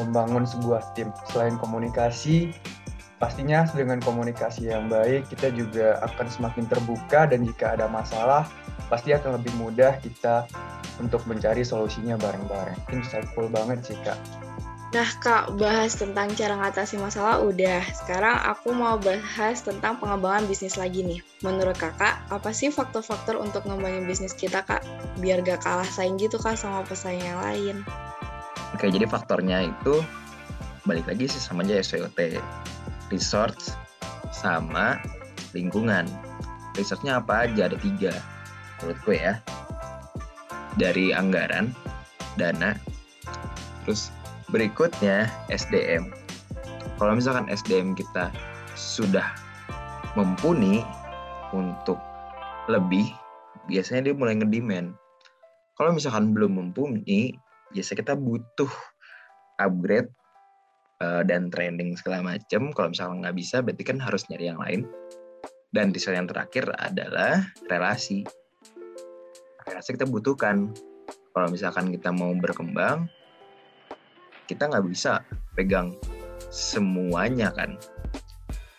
membangun 0.00 0.44
sebuah 0.44 0.94
tim. 0.96 1.12
Selain 1.30 1.56
komunikasi, 1.60 2.52
pastinya 3.20 3.68
dengan 3.70 4.00
komunikasi 4.00 4.72
yang 4.72 4.88
baik 4.88 5.28
kita 5.28 5.52
juga 5.52 6.00
akan 6.04 6.26
semakin 6.26 6.64
terbuka 6.66 7.28
dan 7.28 7.44
jika 7.44 7.76
ada 7.76 7.86
masalah 7.86 8.48
pasti 8.88 9.14
akan 9.14 9.38
lebih 9.38 9.54
mudah 9.60 10.00
kita 10.02 10.48
untuk 10.98 11.22
mencari 11.28 11.62
solusinya 11.62 12.18
bareng-bareng. 12.18 12.76
Insightful 12.92 13.48
banget 13.52 13.84
sih 13.86 13.98
kak. 14.02 14.18
Nah 14.90 15.06
kak, 15.22 15.54
bahas 15.54 15.94
tentang 15.94 16.34
cara 16.34 16.58
ngatasi 16.58 16.98
masalah 16.98 17.38
udah. 17.46 17.78
Sekarang 17.94 18.42
aku 18.42 18.74
mau 18.74 18.98
bahas 18.98 19.62
tentang 19.62 20.02
pengembangan 20.02 20.50
bisnis 20.50 20.74
lagi 20.74 21.06
nih. 21.06 21.22
Menurut 21.46 21.78
kakak, 21.78 22.18
apa 22.26 22.50
sih 22.50 22.74
faktor-faktor 22.74 23.38
untuk 23.38 23.62
ngembangin 23.70 24.10
bisnis 24.10 24.34
kita 24.34 24.66
kak? 24.66 24.82
Biar 25.22 25.46
gak 25.46 25.62
kalah 25.62 25.86
saing 25.86 26.18
gitu 26.18 26.42
kak 26.42 26.58
sama 26.58 26.82
pesaing 26.82 27.22
yang 27.22 27.38
lain. 27.38 27.76
Oke, 28.74 28.90
jadi 28.90 29.06
faktornya 29.06 29.70
itu 29.70 30.02
balik 30.82 31.06
lagi 31.06 31.30
sih 31.30 31.38
sama 31.38 31.62
aja 31.62 31.78
SWOT. 31.86 32.42
Resource 33.14 33.78
sama 34.34 34.98
lingkungan. 35.54 36.10
Resource-nya 36.74 37.22
apa 37.22 37.46
aja? 37.46 37.70
Ada 37.70 37.78
tiga 37.78 38.10
menurut 38.82 38.98
gue 39.06 39.16
ya. 39.22 39.34
Dari 40.74 41.14
anggaran, 41.14 41.70
dana, 42.34 42.74
terus 43.86 44.10
Berikutnya 44.50 45.30
SDM. 45.46 46.10
Kalau 46.98 47.14
misalkan 47.14 47.46
SDM 47.46 47.94
kita 47.94 48.34
sudah 48.74 49.24
mumpuni 50.18 50.82
untuk 51.54 52.02
lebih, 52.66 53.06
biasanya 53.70 54.10
dia 54.10 54.14
mulai 54.18 54.34
ngedemand. 54.34 54.94
Kalau 55.78 55.94
misalkan 55.94 56.34
belum 56.34 56.58
mumpuni, 56.58 57.38
biasa 57.70 57.94
kita 57.94 58.18
butuh 58.18 58.68
upgrade 59.62 60.10
uh, 60.98 61.22
dan 61.22 61.48
trending 61.48 61.94
segala 61.94 62.34
macam. 62.34 62.74
Kalau 62.74 62.90
misalkan 62.90 63.22
nggak 63.22 63.36
bisa, 63.38 63.62
berarti 63.62 63.82
kan 63.86 64.02
harus 64.02 64.26
nyari 64.28 64.50
yang 64.50 64.60
lain. 64.60 64.82
Dan 65.70 65.94
desain 65.94 66.18
yang 66.18 66.26
terakhir 66.26 66.66
adalah 66.74 67.46
relasi. 67.70 68.26
Relasi 69.62 69.94
kita 69.94 70.10
butuhkan. 70.10 70.74
Kalau 71.30 71.46
misalkan 71.46 71.94
kita 71.94 72.10
mau 72.10 72.34
berkembang, 72.34 73.06
kita 74.50 74.66
nggak 74.66 74.90
bisa 74.90 75.22
pegang 75.54 75.94
semuanya 76.50 77.54
kan. 77.54 77.78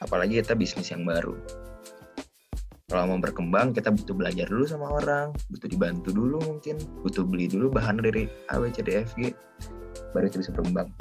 Apalagi 0.04 0.44
kita 0.44 0.60
bisnis 0.60 0.92
yang 0.92 1.08
baru. 1.08 1.40
Kalau 2.92 3.08
mau 3.08 3.24
berkembang 3.24 3.72
kita 3.72 3.88
butuh 3.88 4.12
belajar 4.12 4.52
dulu 4.52 4.68
sama 4.68 4.92
orang. 5.00 5.32
Butuh 5.48 5.72
dibantu 5.72 6.12
dulu 6.12 6.44
mungkin. 6.44 6.76
Butuh 7.08 7.24
beli 7.24 7.48
dulu 7.48 7.72
bahan 7.72 8.04
dari 8.04 8.28
A 8.52 8.60
B 8.60 8.68
baru 10.12 10.28
kita 10.28 10.44
bisa 10.44 10.52
berkembang. 10.52 10.92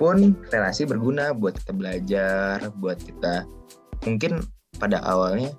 Pun 0.00 0.32
relasi 0.48 0.88
berguna 0.88 1.36
buat 1.36 1.60
kita 1.60 1.72
belajar 1.76 2.56
buat 2.80 2.96
kita 2.96 3.44
mungkin 4.08 4.40
pada 4.80 5.04
awalnya 5.04 5.52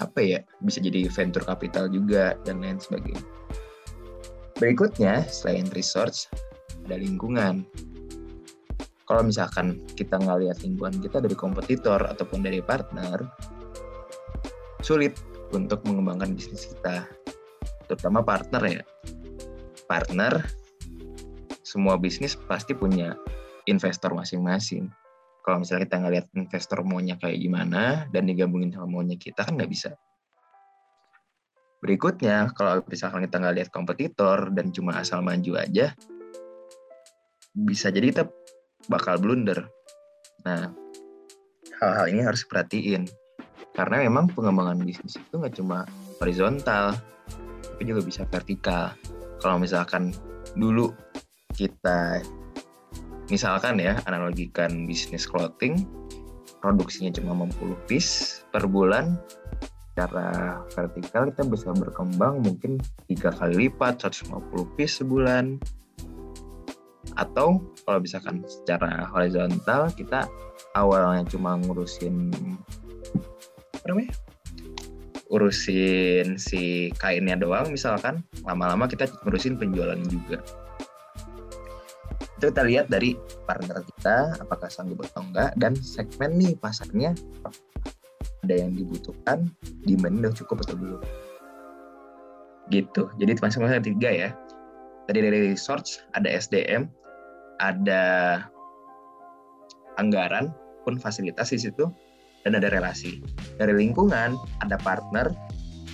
apa 0.00 0.20
ya 0.20 0.40
bisa 0.64 0.80
jadi 0.80 1.08
venture 1.08 1.44
capital 1.44 1.88
juga 1.88 2.36
dan 2.44 2.60
lain 2.60 2.76
sebagainya. 2.76 3.24
Berikutnya 4.60 5.26
selain 5.26 5.66
research 5.72 6.28
ada 6.86 6.96
lingkungan 6.98 7.66
kalau 9.12 9.28
misalkan 9.28 9.82
kita 9.92 10.16
ngelihat 10.16 10.64
lingkungan 10.64 10.96
kita 11.02 11.20
dari 11.20 11.36
kompetitor 11.36 12.00
ataupun 12.00 12.40
dari 12.40 12.64
partner, 12.64 13.20
sulit 14.80 15.18
untuk 15.52 15.84
mengembangkan 15.84 16.32
bisnis 16.32 16.70
kita, 16.70 17.04
terutama 17.90 18.24
partner 18.24 18.80
ya. 18.80 18.82
Partner, 19.84 20.40
semua 21.60 22.00
bisnis 22.00 22.38
pasti 22.48 22.72
punya 22.72 23.12
investor 23.68 24.16
masing-masing. 24.16 24.88
Kalau 25.44 25.60
misalnya 25.60 25.84
kita 25.84 25.98
ngelihat 26.00 26.26
investor 26.32 26.80
maunya 26.80 27.20
kayak 27.20 27.36
gimana 27.36 28.08
dan 28.14 28.30
digabungin 28.30 28.72
sama 28.72 28.88
maunya 28.88 29.20
kita 29.20 29.44
kan 29.44 29.60
nggak 29.60 29.68
bisa. 29.68 29.92
Berikutnya, 31.84 32.48
kalau 32.54 32.80
misalkan 32.86 33.26
kita 33.26 33.42
nggak 33.42 33.56
lihat 33.60 33.68
kompetitor 33.74 34.54
dan 34.54 34.72
cuma 34.72 35.02
asal 35.02 35.18
maju 35.18 35.58
aja, 35.60 35.90
bisa 37.52 37.92
jadi 37.92 38.12
kita 38.12 38.24
bakal 38.88 39.20
blunder. 39.20 39.68
Nah, 40.48 40.72
hal-hal 41.80 42.06
ini 42.10 42.24
harus 42.24 42.44
diperhatiin. 42.48 43.06
Karena 43.72 44.04
memang 44.04 44.28
pengembangan 44.32 44.84
bisnis 44.84 45.16
itu 45.16 45.34
nggak 45.40 45.56
cuma 45.56 45.88
horizontal, 46.20 46.92
tapi 47.64 47.82
juga 47.88 48.04
bisa 48.04 48.28
vertikal. 48.28 48.92
Kalau 49.40 49.56
misalkan 49.56 50.12
dulu 50.56 50.92
kita, 51.56 52.20
misalkan 53.32 53.80
ya, 53.80 53.96
analogikan 54.04 54.84
bisnis 54.84 55.24
clothing, 55.24 55.88
produksinya 56.60 57.16
cuma 57.16 57.48
50 57.48 57.88
piece 57.88 58.44
per 58.52 58.68
bulan, 58.68 59.16
secara 59.92 60.60
vertikal 60.72 61.28
kita 61.32 61.42
bisa 61.48 61.68
berkembang 61.72 62.40
mungkin 62.44 62.80
tiga 63.08 63.28
kali 63.32 63.68
lipat 63.68 64.04
150 64.08 64.76
piece 64.76 65.04
sebulan 65.04 65.60
atau 67.16 67.60
kalau 67.84 67.98
misalkan 68.00 68.44
secara 68.46 69.08
horizontal 69.12 69.92
kita 69.92 70.26
awalnya 70.76 71.26
cuma 71.28 71.58
ngurusin 71.60 72.32
apa 73.82 73.86
namanya? 73.90 74.14
Urusin 75.32 76.36
si 76.36 76.92
kainnya 77.00 77.34
doang 77.40 77.72
misalkan. 77.72 78.22
Lama-lama 78.44 78.86
kita 78.86 79.08
ngurusin 79.24 79.58
penjualan 79.58 79.98
juga. 80.06 80.38
Itu 82.38 82.52
kita 82.52 82.62
lihat 82.62 82.86
dari 82.92 83.18
partner 83.48 83.82
kita 83.82 84.38
apakah 84.38 84.68
sanggup 84.70 85.02
atau 85.08 85.24
enggak. 85.26 85.50
Dan 85.58 85.74
segmen 85.74 86.38
nih 86.38 86.54
pasarnya 86.54 87.16
ada 88.42 88.54
yang 88.54 88.74
dibutuhkan 88.74 89.50
demand 89.86 90.22
udah 90.22 90.32
cukup 90.34 90.62
atau 90.62 90.76
belum? 90.78 91.02
Gitu. 92.70 93.02
Jadi 93.18 93.30
masing-masing 93.40 93.82
tiga 93.82 94.10
ya. 94.14 94.30
Tadi 95.10 95.18
dari 95.18 95.50
research 95.50 96.06
ada 96.14 96.30
SDM 96.30 96.86
ada 97.60 98.38
anggaran 100.00 100.54
pun 100.86 100.96
fasilitas 100.98 101.52
di 101.52 101.60
situ 101.60 101.90
dan 102.46 102.58
ada 102.58 102.72
relasi. 102.72 103.22
Dari 103.58 103.74
lingkungan 103.74 104.34
ada 104.64 104.76
partner, 104.80 105.30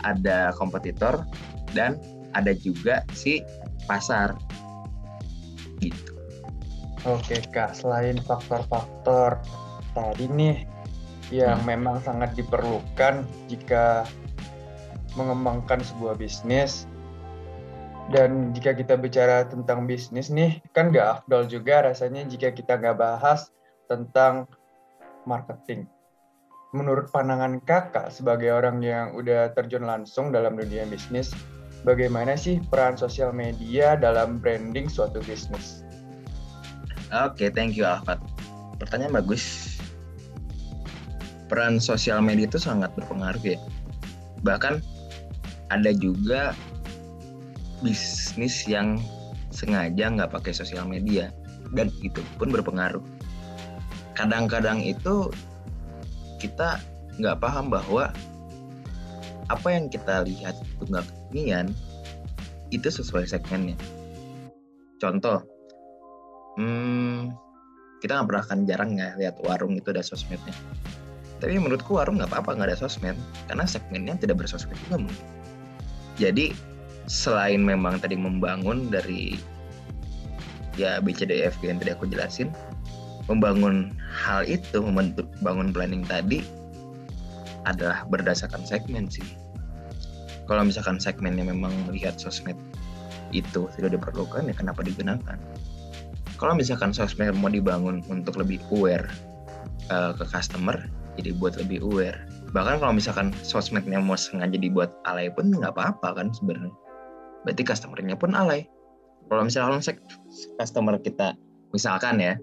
ada 0.07 0.55
kompetitor 0.57 1.25
dan 1.75 1.99
ada 2.33 2.55
juga 2.55 3.05
si 3.13 3.43
pasar. 3.89 4.37
Gitu. 5.83 6.13
Oke 7.07 7.41
Kak, 7.55 7.79
selain 7.79 8.19
faktor-faktor 8.19 9.39
tadi 9.95 10.27
nih 10.27 10.67
yang 11.31 11.61
hmm. 11.63 11.69
memang 11.69 11.97
sangat 12.03 12.35
diperlukan 12.35 13.23
jika 13.47 14.09
mengembangkan 15.15 15.83
sebuah 15.83 16.19
bisnis 16.19 16.89
dan 18.09 18.57
jika 18.57 18.73
kita 18.73 18.97
bicara 18.97 19.45
tentang 19.45 19.85
bisnis 19.85 20.33
nih, 20.33 20.65
kan 20.73 20.89
nggak 20.89 21.23
afdol 21.23 21.45
juga 21.45 21.85
rasanya 21.85 22.25
jika 22.25 22.57
kita 22.57 22.81
nggak 22.81 22.97
bahas 22.97 23.53
tentang 23.85 24.49
marketing. 25.29 25.85
Menurut 26.73 27.13
pandangan 27.13 27.61
kakak 27.65 28.09
sebagai 28.13 28.53
orang 28.53 28.81
yang 28.81 29.13
udah 29.13 29.53
terjun 29.53 29.85
langsung 29.85 30.33
dalam 30.33 30.57
dunia 30.57 30.89
bisnis, 30.89 31.33
bagaimana 31.85 32.37
sih 32.37 32.61
peran 32.73 32.97
sosial 32.97 33.33
media 33.33 33.97
dalam 33.97 34.41
branding 34.41 34.89
suatu 34.89 35.21
bisnis? 35.25 35.85
Oke, 37.13 37.45
okay, 37.45 37.49
thank 37.53 37.77
you 37.77 37.89
Alfat. 37.89 38.21
Pertanyaan 38.81 39.21
bagus. 39.21 39.77
Peran 41.49 41.81
sosial 41.81 42.21
media 42.21 42.45
itu 42.45 42.61
sangat 42.61 42.93
berpengaruh 42.97 43.41
ya. 43.41 43.57
Bahkan 44.45 44.81
ada 45.73 45.93
juga 45.97 46.53
bisnis 47.81 48.67
yang 48.67 48.99
sengaja 49.55 50.11
nggak 50.11 50.31
pakai 50.35 50.53
sosial 50.53 50.85
media 50.85 51.33
dan 51.73 51.93
itu 52.05 52.21
pun 52.37 52.53
berpengaruh. 52.53 53.03
Kadang-kadang 54.17 54.83
itu 54.83 55.31
kita 56.43 56.83
nggak 57.19 57.39
paham 57.43 57.71
bahwa 57.71 58.11
apa 59.49 59.69
yang 59.73 59.89
kita 59.89 60.23
lihat 60.27 60.55
itu 60.55 60.83
nggak 60.87 61.07
kekinian 61.07 61.67
itu 62.69 62.89
sesuai 62.89 63.25
segmennya. 63.25 63.79
Contoh, 64.99 65.41
hmm, 66.61 67.33
kita 68.03 68.19
nggak 68.19 68.29
pernah 68.29 68.45
kan 68.45 68.59
jarang 68.69 68.93
ya 68.99 69.15
lihat 69.17 69.41
warung 69.43 69.79
itu 69.79 69.89
ada 69.91 70.05
sosmednya. 70.05 70.53
Tapi 71.39 71.55
menurutku 71.55 71.97
warung 71.97 72.19
nggak 72.19 72.35
apa-apa 72.35 72.59
nggak 72.59 72.69
ada 72.75 72.79
sosmed 72.79 73.15
karena 73.47 73.65
segmennya 73.65 74.15
tidak 74.19 74.43
bersosmed 74.43 74.75
juga 74.87 75.07
mungkin. 75.07 75.27
Jadi 76.19 76.51
selain 77.09 77.65
memang 77.65 77.97
tadi 77.99 78.15
membangun 78.15 78.93
dari 78.93 79.41
ya 80.77 81.01
BCDF 81.03 81.59
yang 81.65 81.81
tadi 81.81 81.97
aku 81.97 82.07
jelasin 82.07 82.53
membangun 83.27 83.93
hal 84.09 84.45
itu 84.45 84.79
membangun 84.81 85.73
planning 85.73 86.05
tadi 86.05 86.45
adalah 87.67 88.07
berdasarkan 88.09 88.65
segmen 88.65 89.09
sih. 89.11 89.25
Kalau 90.49 90.65
misalkan 90.65 90.97
segmennya 90.97 91.45
memang 91.45 91.73
melihat 91.85 92.17
sosmed 92.17 92.57
itu 93.37 93.69
tidak 93.77 94.01
diperlukan 94.01 94.49
ya 94.49 94.55
kenapa 94.57 94.81
digunakan? 94.81 95.37
Kalau 96.41 96.55
misalkan 96.57 96.97
sosmed 96.97 97.37
mau 97.37 97.53
dibangun 97.53 98.01
untuk 98.09 98.41
lebih 98.41 98.63
aware 98.73 99.05
uh, 99.93 100.17
ke 100.17 100.25
customer 100.25 100.77
jadi 101.21 101.37
buat 101.37 101.59
lebih 101.61 101.85
aware. 101.85 102.17
Bahkan 102.57 102.81
kalau 102.81 102.95
misalkan 102.97 103.35
sosmednya 103.45 104.01
mau 104.01 104.17
sengaja 104.17 104.57
dibuat 104.57 104.95
alay 105.05 105.29
pun 105.29 105.53
nggak 105.53 105.77
apa-apa 105.77 106.17
kan 106.17 106.33
sebenarnya 106.33 106.73
berarti 107.49 107.65
customernya 107.65 108.13
pun 108.21 108.37
alay 108.37 108.69
kalau 109.33 109.49
misalnya 109.49 109.81
cek 109.81 110.05
customer 110.61 111.01
kita 111.01 111.33
misalkan 111.73 112.21
ya 112.21 112.37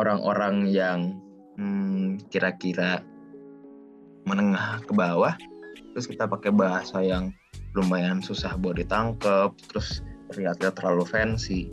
orang-orang 0.00 0.64
yang 0.72 1.20
hmm, 1.60 2.16
kira-kira 2.32 3.04
menengah 4.24 4.80
ke 4.80 4.96
bawah 4.96 5.36
terus 5.92 6.08
kita 6.08 6.24
pakai 6.24 6.48
bahasa 6.56 7.04
yang 7.04 7.36
lumayan 7.76 8.24
susah 8.24 8.56
buat 8.56 8.80
ditangkep 8.80 9.52
terus 9.68 10.00
terlihat 10.32 10.64
terlalu 10.72 11.04
fancy 11.04 11.68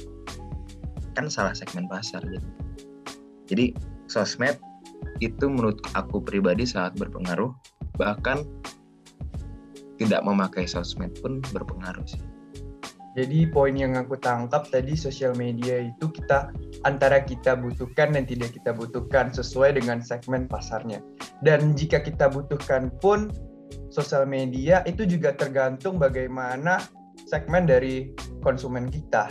kan 1.16 1.32
salah 1.32 1.56
segmen 1.56 1.88
pasar 1.88 2.20
gitu 2.28 2.50
jadi 3.48 3.72
sosmed 4.12 4.60
itu 5.24 5.48
menurut 5.48 5.80
aku 5.96 6.20
pribadi 6.20 6.68
sangat 6.68 7.00
berpengaruh 7.00 7.56
bahkan 7.96 8.44
tidak 10.02 10.26
memakai 10.26 10.66
sosmed 10.66 11.14
pun 11.22 11.46
berpengaruh 11.54 12.02
sih. 12.10 12.31
Jadi 13.12 13.44
poin 13.52 13.76
yang 13.76 14.00
aku 14.00 14.16
tangkap 14.16 14.72
tadi 14.72 14.96
sosial 14.96 15.36
media 15.36 15.84
itu 15.84 16.08
kita 16.08 16.48
antara 16.88 17.20
kita 17.20 17.60
butuhkan 17.60 18.16
dan 18.16 18.24
tidak 18.24 18.56
kita 18.56 18.72
butuhkan 18.72 19.36
sesuai 19.36 19.76
dengan 19.76 20.00
segmen 20.00 20.48
pasarnya. 20.48 21.04
Dan 21.44 21.76
jika 21.76 22.00
kita 22.00 22.32
butuhkan 22.32 22.88
pun 23.04 23.28
sosial 23.92 24.24
media 24.24 24.80
itu 24.88 25.04
juga 25.04 25.36
tergantung 25.36 26.00
bagaimana 26.00 26.80
segmen 27.28 27.68
dari 27.68 28.16
konsumen 28.40 28.88
kita. 28.88 29.28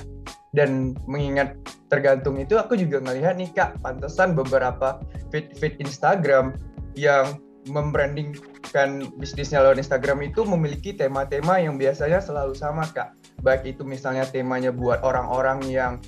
Dan 0.50 0.98
mengingat 1.06 1.56
tergantung 1.88 2.36
itu 2.36 2.58
aku 2.60 2.76
juga 2.76 3.00
ngelihat 3.00 3.38
nih 3.38 3.48
Kak, 3.54 3.80
pantesan 3.80 4.36
beberapa 4.36 5.00
feed-feed 5.32 5.80
Instagram 5.80 6.52
yang 6.98 7.38
membrandingkan 7.70 9.14
bisnisnya 9.16 9.62
lewat 9.62 9.78
Instagram 9.78 10.26
itu 10.26 10.42
memiliki 10.42 10.92
tema-tema 10.92 11.62
yang 11.62 11.78
biasanya 11.78 12.18
selalu 12.18 12.52
sama 12.58 12.84
kak. 12.90 13.14
Baik 13.40 13.78
itu 13.78 13.86
misalnya 13.86 14.26
temanya 14.26 14.74
buat 14.74 15.00
orang-orang 15.06 15.62
yang 15.70 16.02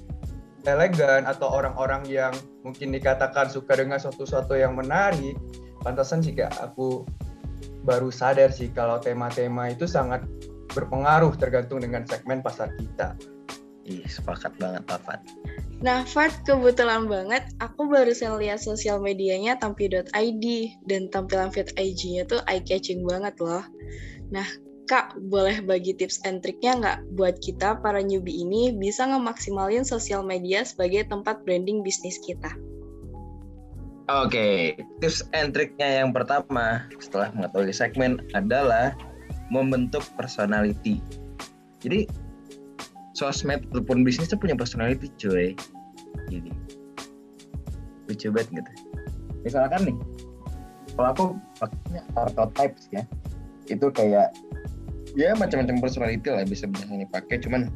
elegan 0.66 1.26
atau 1.26 1.50
orang-orang 1.50 2.06
yang 2.06 2.34
mungkin 2.62 2.94
dikatakan 2.94 3.50
suka 3.50 3.78
dengan 3.78 3.98
sesuatu-sesuatu 3.98 4.58
yang 4.58 4.74
menarik. 4.74 5.38
Pantasan 5.82 6.22
sih 6.22 6.34
kak 6.34 6.52
aku 6.62 7.06
baru 7.82 8.10
sadar 8.10 8.54
sih 8.54 8.70
kalau 8.70 9.02
tema-tema 9.02 9.70
itu 9.70 9.86
sangat 9.86 10.22
berpengaruh 10.70 11.34
tergantung 11.38 11.82
dengan 11.82 12.06
segmen 12.06 12.40
pasar 12.40 12.70
kita. 12.78 13.18
Ih, 13.82 14.06
sepakat 14.06 14.54
banget 14.62 14.82
Pak 14.86 15.00
Fat. 15.02 15.20
Nah, 15.82 16.06
Fat, 16.06 16.30
kebetulan 16.46 17.10
banget 17.10 17.42
aku 17.58 17.90
barusan 17.90 18.38
lihat 18.38 18.62
sosial 18.62 19.02
medianya 19.02 19.58
tampi.id 19.58 20.44
dan 20.86 21.02
tampilan 21.10 21.50
feed 21.50 21.74
IG-nya 21.74 22.22
tuh 22.22 22.38
eye-catching 22.46 23.02
banget 23.02 23.34
loh. 23.42 23.66
Nah, 24.30 24.46
Kak, 24.86 25.18
boleh 25.26 25.58
bagi 25.62 25.94
tips 25.98 26.22
and 26.22 26.38
triknya 26.38 26.78
nggak 26.78 26.98
buat 27.18 27.34
kita 27.42 27.82
para 27.82 27.98
newbie 27.98 28.46
ini 28.46 28.70
bisa 28.70 29.10
ngemaksimalin 29.10 29.82
sosial 29.82 30.22
media 30.22 30.62
sebagai 30.62 31.02
tempat 31.10 31.42
branding 31.42 31.82
bisnis 31.82 32.18
kita? 32.22 32.50
Oke, 34.06 34.78
tips 35.02 35.26
and 35.34 35.50
triknya 35.50 36.02
yang 36.02 36.14
pertama 36.14 36.86
setelah 37.02 37.34
mengetahui 37.34 37.74
segmen 37.74 38.22
adalah 38.38 38.94
membentuk 39.50 40.06
personality. 40.14 41.02
Jadi 41.82 42.06
sosmed 43.12 43.64
ataupun 43.72 44.02
bisnis 44.02 44.32
itu 44.32 44.38
punya 44.38 44.56
personality 44.56 45.08
cuy. 45.20 45.56
Gini. 46.28 46.52
Lucu 48.08 48.28
banget 48.32 48.48
gitu. 48.60 48.70
Misalkan 49.42 49.80
nih 49.88 49.96
kalau 50.96 51.08
aku 51.08 51.24
pakainya 51.56 52.02
archetypes 52.16 52.88
ya 52.92 53.02
itu 53.70 53.86
kayak 53.94 54.34
ya 55.16 55.32
macam-macam 55.36 55.80
personality 55.80 56.28
lah 56.28 56.44
bisa 56.44 56.68
ini 56.92 57.08
pakai 57.08 57.40
cuman 57.40 57.72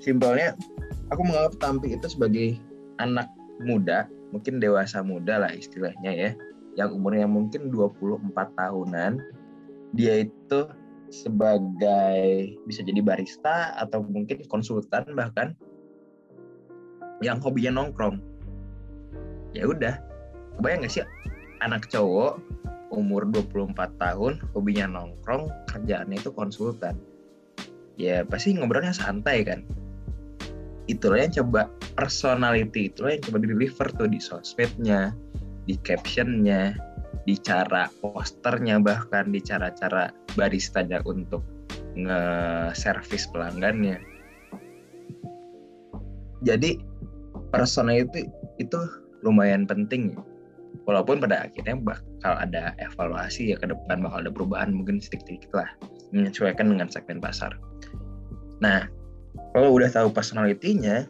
simpelnya 0.00 0.56
aku 1.12 1.20
menganggap 1.24 1.54
Tampi 1.60 1.92
itu 1.92 2.06
sebagai 2.08 2.56
anak 3.00 3.28
muda 3.60 4.08
mungkin 4.32 4.62
dewasa 4.62 5.04
muda 5.04 5.44
lah 5.44 5.52
istilahnya 5.52 6.12
ya 6.12 6.30
yang 6.78 6.94
umurnya 6.94 7.26
mungkin 7.26 7.68
24 7.68 8.32
tahunan 8.56 9.20
dia 9.92 10.24
itu 10.24 10.60
sebagai 11.10 12.54
bisa 12.64 12.86
jadi 12.86 13.02
barista 13.02 13.74
atau 13.76 14.06
mungkin 14.06 14.40
konsultan 14.46 15.04
bahkan 15.18 15.58
yang 17.20 17.42
hobinya 17.42 17.82
nongkrong. 17.82 18.22
Ya 19.52 19.66
udah 19.66 19.98
kebayang 20.56 20.86
gak 20.86 20.92
sih? 20.94 21.04
Anak 21.60 21.90
cowok 21.90 22.40
umur 22.94 23.26
24 23.28 23.76
tahun 24.00 24.42
hobinya 24.54 24.86
nongkrong 24.88 25.50
kerjaannya 25.68 26.16
itu 26.16 26.30
konsultan. 26.32 26.96
Ya 28.00 28.24
pasti 28.24 28.56
ngobrolnya 28.56 28.94
santai 28.94 29.44
kan? 29.44 29.66
Itulah 30.88 31.26
yang 31.28 31.34
coba 31.44 31.68
personality 31.94 32.88
itulah 32.88 33.14
yang 33.14 33.22
coba 33.28 33.36
di 33.44 33.48
deliver 33.52 33.86
tuh 33.94 34.08
di 34.08 34.18
sosmednya 34.18 35.12
di 35.68 35.76
captionnya 35.84 36.74
di 37.28 37.36
cara 37.36 37.86
posternya 38.00 38.80
bahkan 38.80 39.28
di 39.28 39.38
cara-cara 39.44 40.08
baristanya 40.38 41.02
untuk 41.06 41.42
nge-service 41.98 43.30
pelanggannya. 43.34 43.98
Jadi 46.46 46.80
personality 47.52 48.30
itu 48.56 48.80
lumayan 49.20 49.68
penting 49.68 50.16
Walaupun 50.88 51.20
pada 51.20 51.46
akhirnya 51.46 51.76
bakal 51.78 52.34
ada 52.40 52.72
evaluasi 52.80 53.52
ya 53.52 53.56
ke 53.60 53.68
depan 53.68 54.00
bakal 54.00 54.26
ada 54.26 54.32
perubahan 54.32 54.72
mungkin 54.72 54.98
sedikit-sedikit 54.98 55.52
lah 55.54 55.70
menyesuaikan 56.10 56.72
dengan 56.72 56.90
segmen 56.90 57.22
pasar. 57.22 57.54
Nah, 58.58 58.90
kalau 59.54 59.76
udah 59.76 59.90
tahu 59.92 60.10
personality-nya, 60.10 61.06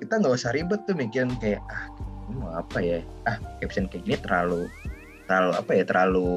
kita 0.00 0.20
nggak 0.20 0.36
usah 0.36 0.52
ribet 0.52 0.80
tuh 0.84 0.96
mikirin 0.96 1.32
kayak 1.40 1.62
ah 1.70 1.88
ini 2.28 2.34
mau 2.38 2.52
apa 2.56 2.78
ya 2.80 2.98
ah 3.28 3.36
caption 3.60 3.88
kayak 3.88 4.04
gini 4.04 4.18
terlalu 4.20 4.68
terlalu 5.26 5.52
apa 5.58 5.70
ya 5.74 5.84
terlalu 5.84 6.28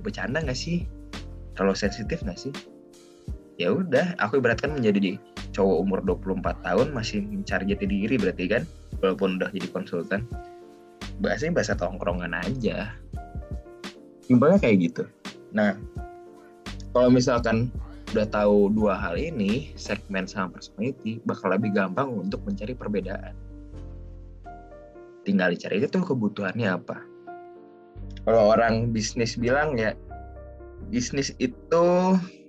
bercanda 0.00 0.42
nggak 0.42 0.56
sih 0.56 0.86
terlalu 1.60 1.76
sensitif 1.76 2.24
nggak 2.24 2.40
sih? 2.40 2.52
Ya 3.60 3.68
udah 3.68 4.16
aku 4.16 4.40
ibaratkan 4.40 4.72
menjadi 4.72 5.20
cowok 5.52 5.76
umur 5.84 6.00
24 6.00 6.64
tahun 6.64 6.88
masih 6.96 7.20
mencari 7.20 7.68
jati 7.68 7.84
diri 7.84 8.16
berarti 8.16 8.48
kan 8.48 8.64
walaupun 9.04 9.36
udah 9.36 9.52
jadi 9.52 9.68
konsultan. 9.68 10.24
Bahasanya 11.20 11.60
bahasa 11.60 11.76
tongkrongan 11.76 12.32
aja. 12.32 12.96
Simpelnya 14.24 14.56
kayak 14.56 14.88
gitu. 14.88 15.04
Nah 15.52 15.76
kalau 16.96 17.12
misalkan 17.12 17.68
udah 18.16 18.24
tahu 18.32 18.72
dua 18.72 18.96
hal 18.96 19.20
ini 19.20 19.76
segmen 19.76 20.24
sama 20.24 20.56
personality 20.56 21.20
bakal 21.28 21.52
lebih 21.52 21.76
gampang 21.76 22.08
untuk 22.08 22.40
mencari 22.48 22.72
perbedaan. 22.72 23.36
Tinggal 25.28 25.52
dicari 25.52 25.84
itu 25.84 26.00
kebutuhannya 26.00 26.72
apa. 26.72 27.04
Kalau 28.24 28.56
orang 28.56 28.96
bisnis 28.96 29.36
bilang 29.36 29.76
ya 29.76 29.92
bisnis 30.90 31.30
itu 31.38 31.86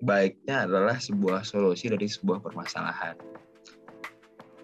baiknya 0.01 0.65
adalah 0.65 0.97
sebuah 0.97 1.45
solusi 1.45 1.93
dari 1.93 2.09
sebuah 2.09 2.41
permasalahan. 2.41 3.13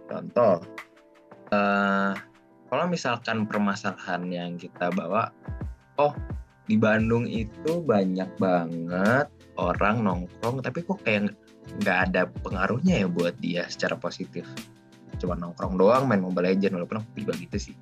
Contoh, 0.10 0.66
uh, 1.54 2.12
kalau 2.68 2.86
misalkan 2.90 3.46
permasalahan 3.46 4.26
yang 4.34 4.52
kita 4.58 4.90
bawa, 4.98 5.30
oh 6.02 6.12
di 6.66 6.76
Bandung 6.76 7.30
itu 7.30 7.86
banyak 7.86 8.28
banget 8.42 9.30
orang 9.62 10.02
nongkrong, 10.02 10.66
tapi 10.66 10.82
kok 10.82 10.98
kayak 11.06 11.38
nggak 11.86 11.98
ada 12.12 12.26
pengaruhnya 12.42 13.06
ya 13.06 13.08
buat 13.08 13.38
dia 13.40 13.70
secara 13.70 13.94
positif. 13.94 14.44
Cuma 15.22 15.38
nongkrong 15.38 15.78
doang, 15.78 16.10
main 16.10 16.22
Mobile 16.22 16.50
Legends, 16.50 16.74
walaupun 16.74 17.06
aku 17.06 17.10
juga 17.22 17.34
gitu 17.38 17.72
sih. 17.72 17.76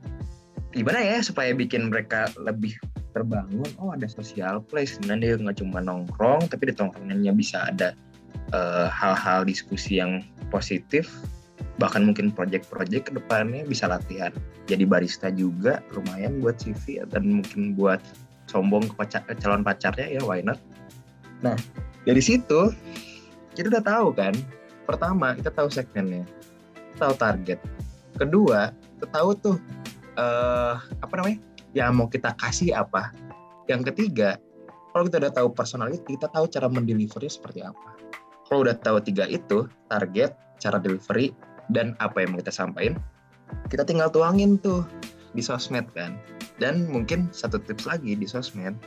Gimana 0.75 0.99
ya 0.99 1.23
supaya 1.23 1.55
bikin 1.55 1.87
mereka 1.87 2.27
lebih 2.35 2.75
terbangun 3.15 3.71
oh 3.79 3.95
ada 3.95 4.05
social 4.11 4.59
place 4.59 4.99
dan 5.07 5.23
dia 5.23 5.39
nggak 5.39 5.63
cuma 5.63 5.79
nongkrong 5.79 6.51
tapi 6.51 6.69
di 6.69 6.73
tongkrongannya 6.75 7.31
bisa 7.31 7.63
ada 7.71 7.95
eh, 8.51 8.87
hal-hal 8.91 9.41
uh, 9.41 9.47
diskusi 9.47 10.03
yang 10.03 10.19
positif 10.51 11.07
bahkan 11.79 12.07
mungkin 12.07 12.31
project-project 12.31 13.11
ke 13.11 13.13
depannya 13.19 13.67
bisa 13.67 13.91
latihan. 13.91 14.31
Jadi 14.65 14.87
barista 14.87 15.27
juga 15.27 15.83
lumayan 15.91 16.39
buat 16.39 16.55
CV 16.59 17.03
dan 17.11 17.39
mungkin 17.39 17.75
buat 17.75 17.99
sombong 18.47 18.87
ke, 18.87 18.95
pacar, 18.95 19.21
ke 19.27 19.35
calon 19.39 19.63
pacarnya 19.63 20.07
ya 20.07 20.21
why 20.23 20.39
not? 20.39 20.59
Nah 21.43 21.55
dari 22.07 22.23
situ 22.23 22.71
kita 23.55 23.71
udah 23.71 23.83
tahu 23.83 24.07
kan 24.15 24.33
pertama 24.87 25.35
kita 25.35 25.51
tahu 25.51 25.67
segmennya 25.67 26.23
tahu 26.95 27.11
target. 27.19 27.59
Kedua 28.15 28.71
kita 28.95 29.07
tahu 29.11 29.29
tuh 29.35 29.57
uh, 30.15 30.79
apa 31.03 31.13
namanya 31.19 31.39
yang 31.75 31.99
mau 31.99 32.07
kita 32.07 32.33
kasih 32.39 32.73
apa. 32.73 33.11
Yang 33.67 33.93
ketiga, 33.93 34.39
kalau 34.95 35.11
kita 35.11 35.19
udah 35.27 35.33
tahu 35.35 35.47
personality, 35.51 36.15
kita 36.15 36.31
tahu 36.31 36.47
cara 36.47 36.71
mendelivery 36.71 37.27
seperti 37.27 37.67
apa. 37.67 37.99
Kalau 38.47 38.63
udah 38.63 38.79
tahu 38.79 39.03
tiga 39.03 39.27
itu, 39.27 39.67
target, 39.91 40.31
cara 40.57 40.79
delivery, 40.79 41.35
dan 41.69 41.93
apa 41.99 42.23
yang 42.23 42.33
mau 42.33 42.39
kita 42.39 42.55
sampaikan, 42.55 42.95
kita 43.67 43.83
tinggal 43.83 44.07
tuangin 44.07 44.55
tuh 44.55 44.87
di 45.35 45.43
sosmed 45.43 45.83
kan. 45.91 46.15
Dan 46.55 46.87
mungkin 46.87 47.27
satu 47.35 47.59
tips 47.59 47.83
lagi 47.83 48.15
di 48.15 48.23
sosmed, 48.23 48.79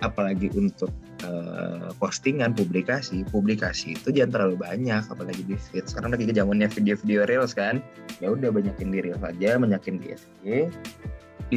apalagi 0.00 0.48
untuk 0.56 0.88
uh, 1.28 1.92
postingan, 2.00 2.56
publikasi, 2.56 3.28
publikasi 3.28 4.00
itu 4.00 4.08
jangan 4.08 4.32
terlalu 4.40 4.56
banyak, 4.64 5.04
apalagi 5.12 5.44
di 5.44 5.60
feed. 5.60 5.84
Sekarang 5.84 6.16
lagi 6.16 6.24
zamannya 6.32 6.72
video-video 6.72 7.28
reels 7.28 7.52
kan, 7.52 7.84
ya 8.24 8.32
udah 8.32 8.48
banyakin 8.48 8.88
di 8.88 9.04
reels 9.04 9.20
aja, 9.20 9.60
banyakin 9.60 10.00
di 10.00 10.16
SG, 10.16 10.72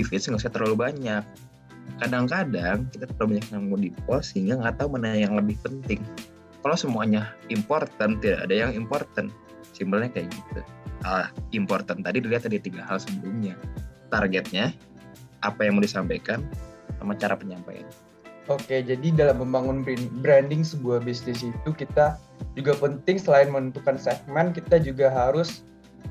feed 0.02 0.26
nggak 0.26 0.42
usah 0.42 0.54
terlalu 0.54 0.76
banyak. 0.90 1.22
Kadang-kadang 2.02 2.90
kita 2.90 3.06
terlalu 3.14 3.38
banyak 3.38 3.48
mau 3.62 3.78
di 3.78 3.92
post 4.10 4.34
sehingga 4.34 4.58
nggak 4.58 4.82
tahu 4.82 4.98
mana 4.98 5.14
yang 5.14 5.38
lebih 5.38 5.60
penting. 5.62 6.02
Kalau 6.66 6.74
semuanya 6.74 7.36
important 7.54 8.24
tidak 8.24 8.50
ada 8.50 8.56
yang 8.66 8.72
important. 8.74 9.30
Simpelnya 9.78 10.10
kayak 10.10 10.34
gitu. 10.34 10.62
Ah, 11.04 11.30
important 11.54 12.02
tadi 12.02 12.24
dilihat 12.24 12.48
tadi 12.48 12.58
tiga 12.58 12.88
hal 12.88 12.98
sebelumnya. 12.98 13.54
Targetnya 14.10 14.74
apa 15.44 15.68
yang 15.68 15.78
mau 15.78 15.84
disampaikan 15.84 16.42
sama 16.98 17.14
cara 17.20 17.36
penyampaian. 17.36 17.86
Oke, 18.52 18.84
jadi 18.84 19.08
dalam 19.16 19.40
membangun 19.40 19.88
branding 20.20 20.68
sebuah 20.68 21.00
bisnis 21.08 21.48
itu 21.48 21.70
kita 21.72 22.20
juga 22.60 22.76
penting 22.76 23.16
selain 23.16 23.48
menentukan 23.48 23.96
segmen, 23.96 24.52
kita 24.52 24.84
juga 24.84 25.08
harus 25.08 25.64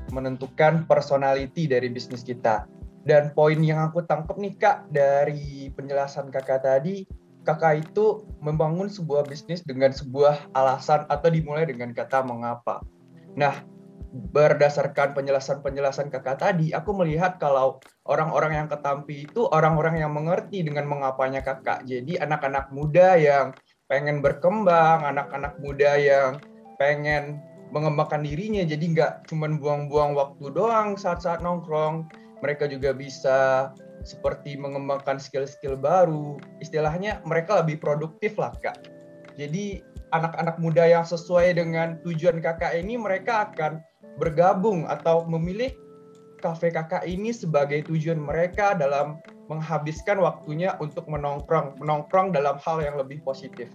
menentukan 0.09 0.85
personality 0.89 1.69
dari 1.69 1.93
bisnis 1.93 2.25
kita. 2.25 2.65
Dan 3.03 3.35
poin 3.35 3.59
yang 3.59 3.83
aku 3.83 4.07
tangkap 4.07 4.39
nih 4.39 4.55
kak 4.55 4.87
dari 4.87 5.67
penjelasan 5.75 6.31
kakak 6.31 6.63
tadi, 6.63 7.03
kakak 7.43 7.83
itu 7.83 8.23
membangun 8.39 8.87
sebuah 8.87 9.27
bisnis 9.27 9.59
dengan 9.67 9.91
sebuah 9.91 10.55
alasan 10.55 11.03
atau 11.11 11.27
dimulai 11.27 11.67
dengan 11.67 11.91
kata 11.91 12.23
mengapa. 12.23 12.79
Nah, 13.35 13.59
berdasarkan 14.13 15.17
penjelasan-penjelasan 15.17 16.13
kakak 16.13 16.39
tadi, 16.39 16.71
aku 16.71 16.95
melihat 16.95 17.41
kalau 17.41 17.83
orang-orang 18.07 18.63
yang 18.63 18.67
ketampi 18.71 19.27
itu 19.27 19.49
orang-orang 19.51 19.99
yang 19.99 20.13
mengerti 20.15 20.63
dengan 20.63 20.87
mengapanya 20.87 21.43
kakak. 21.43 21.83
Jadi 21.83 22.21
anak-anak 22.21 22.71
muda 22.71 23.19
yang 23.19 23.51
pengen 23.91 24.23
berkembang, 24.23 25.03
anak-anak 25.03 25.59
muda 25.59 25.99
yang 25.99 26.39
pengen 26.79 27.41
mengembangkan 27.73 28.21
dirinya, 28.21 28.61
jadi 28.61 28.85
nggak 28.85 29.11
cuma 29.25 29.49
buang-buang 29.49 30.13
waktu 30.13 30.45
doang 30.53 30.93
saat-saat 30.93 31.41
nongkrong, 31.41 32.05
mereka 32.43 32.67
juga 32.67 32.91
bisa 32.91 33.71
seperti 34.03 34.59
mengembangkan 34.59 35.15
skill-skill 35.15 35.79
baru. 35.79 36.35
Istilahnya 36.59 37.23
mereka 37.23 37.63
lebih 37.63 37.79
produktif 37.79 38.35
lah 38.35 38.51
kak. 38.59 38.83
Jadi 39.39 39.79
anak-anak 40.11 40.59
muda 40.59 40.83
yang 40.83 41.07
sesuai 41.07 41.55
dengan 41.55 41.97
tujuan 42.03 42.43
kakak 42.43 42.75
ini 42.75 42.99
mereka 42.99 43.49
akan 43.49 43.79
bergabung 44.19 44.85
atau 44.85 45.25
memilih 45.25 45.71
kafe 46.43 46.69
kakak 46.69 47.07
ini 47.07 47.31
sebagai 47.31 47.87
tujuan 47.87 48.19
mereka 48.19 48.75
dalam 48.75 49.23
menghabiskan 49.47 50.19
waktunya 50.19 50.75
untuk 50.83 51.07
menongkrong, 51.07 51.79
menongkrong 51.79 52.35
dalam 52.35 52.59
hal 52.59 52.83
yang 52.83 52.99
lebih 52.99 53.23
positif. 53.23 53.71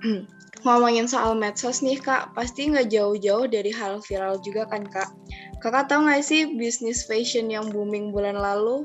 Ngomongin 0.60 1.08
soal 1.08 1.32
medsos 1.36 1.80
nih 1.80 1.96
kak, 1.96 2.36
pasti 2.36 2.68
nggak 2.68 2.92
jauh-jauh 2.92 3.48
dari 3.48 3.72
hal 3.72 4.04
viral 4.04 4.36
juga 4.44 4.68
kan 4.68 4.84
kak. 4.84 5.08
Kakak 5.64 5.88
tahu 5.88 6.04
nggak 6.04 6.20
sih 6.20 6.56
bisnis 6.60 7.08
fashion 7.08 7.48
yang 7.48 7.72
booming 7.72 8.12
bulan 8.12 8.36
lalu? 8.36 8.84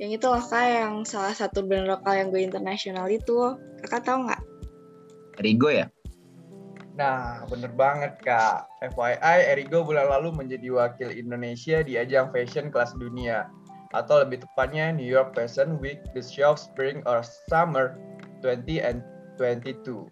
Yang 0.00 0.20
itu 0.20 0.26
loh 0.32 0.44
kak, 0.44 0.64
yang 0.64 1.04
salah 1.04 1.36
satu 1.36 1.60
brand 1.60 1.84
lokal 1.84 2.16
yang 2.16 2.28
gue 2.32 2.40
internasional 2.40 3.06
itu. 3.12 3.60
Kakak 3.84 4.08
tahu 4.08 4.24
nggak? 4.24 4.42
Rigo 5.40 5.68
ya? 5.68 5.92
Nah, 6.92 7.48
bener 7.48 7.72
banget 7.72 8.20
Kak. 8.20 8.68
FYI, 8.84 9.56
Erigo 9.56 9.80
bulan 9.80 10.12
lalu 10.12 10.36
menjadi 10.36 10.68
wakil 10.68 11.08
Indonesia 11.08 11.80
di 11.80 11.96
ajang 11.96 12.28
fashion 12.36 12.68
kelas 12.68 12.92
dunia. 13.00 13.48
Atau 13.96 14.20
lebih 14.20 14.44
tepatnya 14.44 14.92
New 14.92 15.08
York 15.08 15.32
Fashion 15.32 15.80
Week, 15.80 16.00
The 16.12 16.20
Show 16.20 16.56
Spring 16.56 17.00
or 17.08 17.24
Summer 17.48 17.96
20 18.44 18.80
and 18.84 19.00
22. 19.40 20.08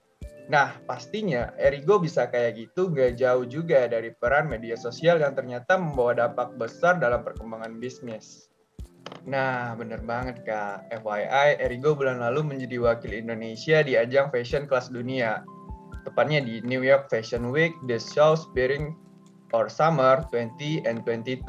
Nah, 0.51 0.75
pastinya 0.83 1.55
Erigo 1.63 2.03
bisa 2.03 2.27
kayak 2.27 2.59
gitu 2.59 2.91
gak 2.91 3.15
jauh 3.15 3.47
juga 3.47 3.87
dari 3.87 4.11
peran 4.11 4.51
media 4.51 4.75
sosial 4.75 5.23
yang 5.23 5.39
ternyata 5.39 5.79
membawa 5.79 6.27
dampak 6.27 6.59
besar 6.59 6.99
dalam 6.99 7.23
perkembangan 7.23 7.79
bisnis. 7.79 8.51
Nah, 9.31 9.79
bener 9.79 10.03
banget 10.03 10.43
Kak. 10.43 10.91
FYI, 10.91 11.63
Erigo 11.63 11.95
bulan 11.95 12.19
lalu 12.19 12.43
menjadi 12.43 12.83
wakil 12.83 13.15
Indonesia 13.15 13.87
di 13.87 13.95
ajang 13.95 14.35
fashion 14.35 14.67
kelas 14.67 14.91
dunia 14.91 15.47
tepatnya 16.03 16.43
di 16.43 16.59
New 16.67 16.83
York 16.83 17.07
Fashion 17.07 17.55
Week, 17.55 17.71
The 17.87 18.03
Show 18.03 18.35
Spring 18.35 18.99
or 19.55 19.71
Summer 19.71 20.27
20 20.35 20.83
and 20.83 21.07
22. 21.07 21.47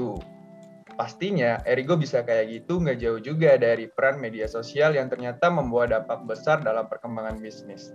Pastinya 0.93 1.57
Erigo 1.65 1.97
bisa 1.97 2.21
kayak 2.21 2.53
gitu 2.53 2.77
nggak 2.77 3.01
jauh 3.01 3.17
juga 3.17 3.57
dari 3.57 3.89
peran 3.89 4.21
media 4.21 4.45
sosial 4.45 4.93
yang 4.93 5.09
ternyata 5.09 5.49
membawa 5.49 5.89
dampak 5.89 6.29
besar 6.29 6.61
dalam 6.61 6.85
perkembangan 6.85 7.41
bisnis. 7.41 7.89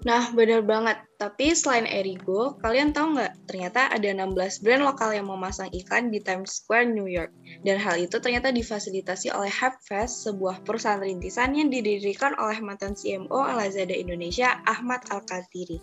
Nah, 0.00 0.32
benar 0.32 0.64
banget. 0.64 0.96
Tapi 1.20 1.52
selain 1.52 1.84
Erigo, 1.84 2.56
kalian 2.64 2.96
tahu 2.96 3.20
nggak? 3.20 3.44
Ternyata 3.44 3.92
ada 3.92 4.08
16 4.08 4.64
brand 4.64 4.88
lokal 4.88 5.12
yang 5.12 5.28
memasang 5.28 5.68
iklan 5.76 6.08
di 6.08 6.16
Times 6.24 6.64
Square, 6.64 6.96
New 6.96 7.04
York. 7.04 7.28
Dan 7.60 7.76
hal 7.76 8.00
itu 8.00 8.16
ternyata 8.16 8.48
difasilitasi 8.48 9.28
oleh 9.28 9.52
Hypefest, 9.52 10.24
sebuah 10.24 10.64
perusahaan 10.64 10.96
rintisan 10.96 11.52
yang 11.52 11.68
didirikan 11.68 12.32
oleh 12.40 12.56
mantan 12.64 12.96
CMO 12.96 13.44
Alazada 13.44 13.92
Indonesia, 13.92 14.64
Ahmad 14.64 15.04
Al-Katiri. 15.12 15.76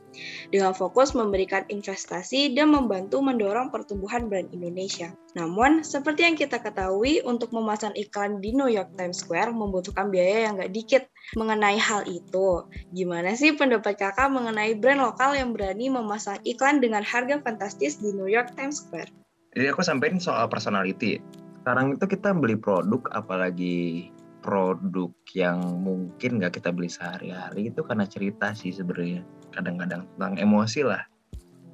Dengan 0.50 0.74
fokus 0.74 1.14
memberikan 1.14 1.70
investasi 1.70 2.58
dan 2.58 2.74
membantu 2.74 3.22
mendorong 3.22 3.70
pertumbuhan 3.70 4.26
brand 4.26 4.50
Indonesia. 4.50 5.14
Namun, 5.38 5.86
seperti 5.86 6.26
yang 6.26 6.34
kita 6.34 6.58
ketahui, 6.58 7.22
untuk 7.22 7.54
memasang 7.54 7.94
iklan 7.94 8.42
di 8.42 8.58
New 8.58 8.74
York 8.74 8.98
Times 8.98 9.22
Square 9.22 9.54
membutuhkan 9.54 10.10
biaya 10.10 10.50
yang 10.50 10.58
nggak 10.58 10.74
dikit. 10.74 11.06
Mengenai 11.36 11.76
hal 11.76 12.08
itu, 12.08 12.64
gimana 12.96 13.36
sih 13.36 13.52
pendapat 13.52 14.00
kakak 14.00 14.32
mengenai 14.32 14.80
brand 14.80 15.04
lokal 15.04 15.36
yang 15.36 15.52
berani 15.52 15.92
memasang 15.92 16.40
iklan 16.48 16.80
dengan 16.80 17.04
harga 17.04 17.44
fantastis 17.44 18.00
di 18.00 18.16
New 18.16 18.32
York 18.32 18.56
Times 18.56 18.80
Square? 18.80 19.12
Jadi 19.52 19.68
aku 19.68 19.84
sampaikan 19.84 20.24
soal 20.24 20.48
personality. 20.48 21.20
Sekarang 21.60 22.00
itu 22.00 22.06
kita 22.08 22.32
beli 22.32 22.56
produk, 22.56 23.04
apalagi 23.12 24.08
produk 24.40 25.12
yang 25.36 25.60
mungkin 25.84 26.40
nggak 26.40 26.64
kita 26.64 26.72
beli 26.72 26.88
sehari-hari 26.88 27.76
itu 27.76 27.84
karena 27.84 28.08
cerita 28.08 28.56
sih 28.56 28.72
sebenarnya. 28.72 29.28
Kadang-kadang 29.52 30.08
tentang 30.16 30.40
emosi 30.40 30.88
lah. 30.88 31.04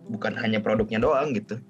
Bukan 0.09 0.33
hanya 0.41 0.57
produknya 0.65 0.97
doang 0.97 1.37
gitu. 1.37 1.61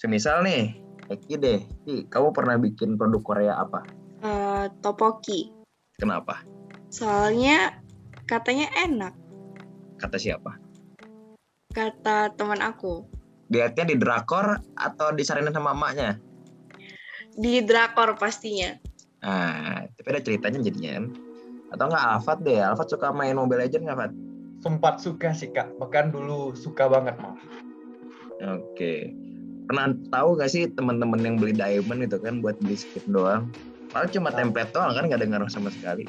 Semisal 0.00 0.40
nih, 0.40 0.72
Eki 1.12 1.34
deh, 1.36 1.60
Ki, 1.84 2.08
kamu 2.08 2.32
pernah 2.32 2.56
bikin 2.56 2.96
produk 2.96 3.20
Korea 3.20 3.54
apa? 3.60 3.84
Uh, 4.24 4.72
topoki. 4.80 5.52
Kenapa? 6.00 6.40
Soalnya 6.96 7.76
katanya 8.24 8.72
enak. 8.72 9.12
Kata 10.00 10.16
siapa? 10.16 10.56
Kata 11.76 12.32
teman 12.32 12.64
aku. 12.64 13.04
Lihatnya 13.52 13.84
di 13.84 14.00
drakor 14.00 14.56
atau 14.80 15.12
disaranin 15.12 15.52
sama 15.52 15.76
emaknya? 15.76 16.16
Di 17.36 17.60
drakor 17.60 18.16
pastinya. 18.16 18.80
Nah, 19.20 19.84
tapi 19.92 20.08
ada 20.08 20.24
ceritanya 20.24 20.64
jadinya 20.64 20.90
kan? 20.96 21.04
Atau 21.76 21.84
enggak 21.92 22.04
Alfat 22.16 22.38
deh, 22.48 22.64
Alfat 22.64 22.88
suka 22.88 23.12
main 23.12 23.36
Mobile 23.36 23.68
Legends 23.68 23.84
nggak, 23.84 23.98
Fat? 24.00 24.12
Sempat 24.64 24.94
suka 24.96 25.36
sih, 25.36 25.52
Kak. 25.52 25.76
Bahkan 25.76 26.16
dulu 26.16 26.56
suka 26.56 26.88
banget, 26.88 27.20
malah. 27.20 27.44
Oke. 28.56 29.12
Pernah 29.68 29.92
tahu 30.08 30.40
gak 30.40 30.48
sih 30.48 30.64
teman-teman 30.72 31.20
yang 31.20 31.36
beli 31.36 31.52
diamond 31.52 32.08
itu 32.08 32.16
kan 32.22 32.40
buat 32.40 32.56
beli 32.64 32.78
skin 32.78 33.04
doang? 33.12 33.52
Padahal 33.96 34.12
cuma 34.12 34.28
template 34.28 34.76
doang 34.76 34.92
kan 34.92 35.08
nggak 35.08 35.24
ada 35.24 35.28
ngaruh 35.32 35.48
sama 35.48 35.72
sekali. 35.72 36.04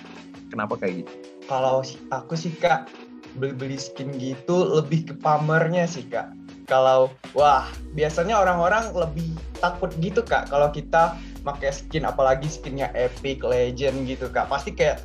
Kenapa 0.51 0.75
kayak 0.75 1.07
gitu? 1.07 1.11
Kalau 1.47 1.79
aku 2.11 2.35
sih 2.35 2.51
kak 2.59 2.91
beli-beli 3.39 3.79
skin 3.79 4.11
gitu 4.19 4.75
lebih 4.75 5.07
ke 5.07 5.15
pamernya 5.15 5.87
sih 5.87 6.03
kak. 6.03 6.27
Kalau 6.67 7.07
wah 7.31 7.63
biasanya 7.95 8.43
orang-orang 8.43 8.91
lebih 8.91 9.31
takut 9.63 9.87
gitu 10.03 10.19
kak 10.19 10.51
kalau 10.51 10.67
kita 10.67 11.15
pakai 11.47 11.71
skin 11.71 12.03
apalagi 12.03 12.51
skinnya 12.51 12.91
epic 12.91 13.39
legend 13.39 14.03
gitu 14.03 14.27
kak 14.35 14.51
pasti 14.51 14.75
kayak 14.75 14.99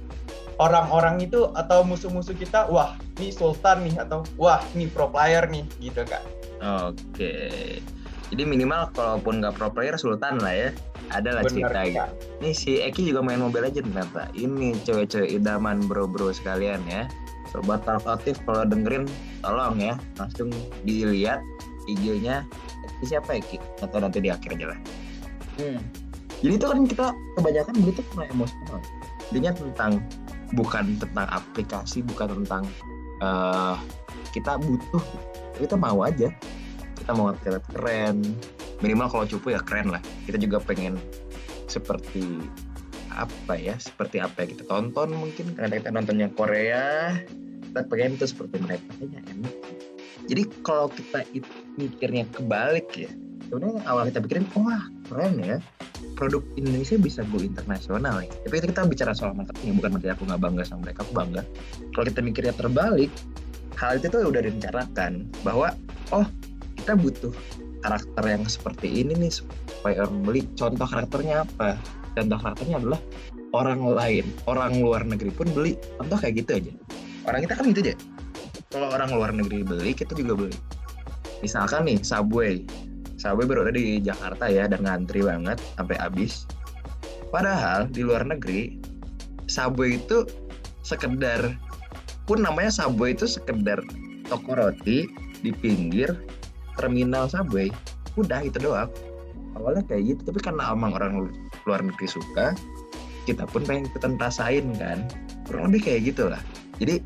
orang-orang 0.58 1.22
itu 1.22 1.54
atau 1.54 1.86
musuh-musuh 1.86 2.34
kita 2.34 2.66
wah 2.66 2.98
ini 3.22 3.30
sultan 3.30 3.86
nih 3.86 3.94
atau 4.02 4.26
wah 4.42 4.58
ini 4.74 4.90
pro 4.90 5.06
player 5.06 5.46
nih 5.46 5.62
gitu 5.78 6.02
kak. 6.02 6.26
Oke. 6.90 7.78
Jadi 8.34 8.42
minimal 8.42 8.90
kalaupun 8.90 9.38
nggak 9.38 9.54
pro 9.54 9.70
player 9.70 9.94
sultan 9.94 10.42
lah 10.42 10.50
ya. 10.50 10.74
Ada 11.12 11.30
lah 11.38 11.42
cerita 11.44 11.80
gitu. 11.84 12.10
Ini 12.40 12.50
si 12.56 12.72
Eki 12.80 13.12
juga 13.12 13.20
main 13.20 13.40
Mobile 13.40 13.68
Legends 13.68 13.92
ternyata. 13.92 14.32
Ini 14.32 14.76
cewek-cewek 14.82 15.30
idaman 15.40 15.84
bro-bro 15.84 16.32
sekalian 16.32 16.80
ya. 16.88 17.06
Sobat 17.52 17.84
Talkatif 17.84 18.40
kalau 18.48 18.64
dengerin 18.64 19.04
tolong 19.44 19.76
ya 19.76 19.94
langsung 20.16 20.48
dilihat 20.88 21.44
IG-nya 21.84 22.48
Eki 22.98 23.04
siapa 23.04 23.36
Eki? 23.36 23.60
Atau 23.84 24.00
nanti 24.00 24.24
di 24.24 24.32
akhir 24.32 24.56
aja 24.56 24.66
lah. 24.72 24.78
Hmm. 25.60 25.80
Jadi 26.40 26.54
itu 26.58 26.66
kan 26.66 26.78
kita 26.88 27.06
kebanyakan 27.38 27.74
beli 27.76 27.92
itu 27.92 28.02
karena 28.10 28.24
emosional. 28.32 28.80
Intinya 29.30 29.52
tentang 29.52 29.92
bukan 30.56 30.84
tentang 30.96 31.26
aplikasi, 31.28 32.02
bukan 32.02 32.42
tentang 32.42 32.64
uh, 33.20 33.76
kita 34.32 34.56
butuh, 34.58 35.04
kita 35.60 35.76
mau 35.76 36.02
aja 36.02 36.32
kita 37.02 37.18
mau 37.18 37.34
terlihat 37.42 37.66
keren 37.74 38.16
minimal 38.82 39.08
kalau 39.08 39.24
cupu 39.24 39.54
ya 39.54 39.60
keren 39.62 39.94
lah. 39.94 40.02
Kita 40.26 40.36
juga 40.36 40.58
pengen 40.58 40.98
seperti 41.70 42.42
apa 43.12 43.54
ya 43.60 43.76
seperti 43.76 44.18
apa 44.18 44.44
yang 44.44 44.50
kita 44.58 44.64
tonton 44.66 45.08
mungkin. 45.14 45.54
Karena 45.56 45.78
kita 45.78 45.90
nontonnya 45.94 46.28
Korea 46.34 47.16
kita 47.70 47.88
pengen 47.88 48.18
itu 48.20 48.26
seperti 48.28 48.60
mereka. 48.60 48.90
Kayaknya 48.98 49.20
enak. 49.32 49.54
Jadi 50.28 50.42
kalau 50.62 50.86
kita 50.92 51.20
itu 51.32 51.50
mikirnya 51.78 52.28
kebalik 52.30 52.90
ya 52.94 53.10
sebenarnya 53.52 53.84
awal 53.84 54.08
kita 54.08 54.24
pikirin 54.24 54.48
wah 54.56 54.88
keren 55.12 55.36
ya. 55.44 55.60
Produk 56.16 56.42
Indonesia 56.56 56.96
bisa 56.96 57.20
go 57.28 57.38
internasional 57.38 58.24
ya. 58.24 58.32
Tapi 58.48 58.64
kita 58.64 58.88
bicara 58.88 59.12
soal 59.12 59.36
marketing 59.36 59.76
bukan 59.76 60.00
berarti 60.00 60.08
aku 60.16 60.22
nggak 60.24 60.40
bangga 60.40 60.62
sama 60.64 60.88
mereka 60.88 61.04
aku 61.04 61.12
bangga. 61.12 61.42
Kalau 61.92 62.04
kita 62.08 62.20
mikirnya 62.24 62.54
terbalik 62.56 63.12
hal 63.76 64.00
itu 64.00 64.08
tuh 64.08 64.24
udah 64.24 64.40
direncanakan 64.40 65.28
bahwa 65.44 65.76
oh 66.16 66.26
kita 66.80 66.96
butuh 66.96 67.34
karakter 67.82 68.24
yang 68.24 68.46
seperti 68.46 69.02
ini 69.02 69.12
nih 69.18 69.32
supaya 69.34 70.06
orang 70.06 70.22
beli. 70.22 70.40
Contoh 70.54 70.86
karakternya 70.86 71.44
apa? 71.44 71.76
Contoh 72.14 72.38
karakternya 72.38 72.76
adalah 72.78 73.00
orang 73.52 73.82
lain. 73.82 74.24
Orang 74.46 74.80
luar 74.80 75.02
negeri 75.04 75.34
pun 75.34 75.50
beli. 75.50 75.76
Contoh 75.98 76.16
kayak 76.16 76.46
gitu 76.46 76.50
aja. 76.62 76.72
Orang 77.26 77.40
kita 77.44 77.54
kan 77.58 77.64
gitu 77.70 77.80
aja. 77.90 77.94
Kalau 78.72 78.88
orang 78.88 79.10
luar 79.12 79.30
negeri 79.36 79.60
beli 79.66 79.92
kita 79.92 80.16
juga 80.16 80.32
beli. 80.38 80.56
Misalkan 81.44 81.90
nih 81.90 81.98
Subway. 82.00 82.64
Subway 83.18 83.44
baru 83.44 83.68
ada 83.68 83.74
di 83.74 84.00
Jakarta 84.00 84.46
ya 84.48 84.70
dan 84.70 84.86
ngantri 84.86 85.20
banget 85.26 85.58
sampai 85.76 85.98
habis. 85.98 86.46
Padahal 87.28 87.90
di 87.90 88.06
luar 88.06 88.24
negeri 88.24 88.78
Subway 89.50 89.98
itu 89.98 90.24
sekedar 90.86 91.54
pun 92.24 92.40
namanya 92.40 92.70
Subway 92.70 93.12
itu 93.12 93.26
sekedar 93.26 93.82
toko 94.30 94.56
roti 94.56 95.10
di 95.42 95.50
pinggir 95.50 96.14
terminal 96.78 97.28
subway 97.28 97.68
udah 98.16 98.44
itu 98.44 98.58
doang. 98.60 98.90
Awalnya 99.56 99.84
kayak 99.84 100.16
gitu 100.16 100.20
tapi 100.32 100.40
karena 100.40 100.72
emang 100.72 100.96
orang 100.96 101.28
luar 101.68 101.80
negeri 101.84 102.08
suka 102.08 102.56
kita 103.28 103.46
pun 103.46 103.62
pengen 103.62 103.86
ikutan 103.86 104.18
rasain 104.18 104.66
kan. 104.76 105.06
Kurang 105.46 105.70
lebih 105.70 105.90
kayak 105.90 106.14
gitulah. 106.14 106.42
Jadi 106.82 106.98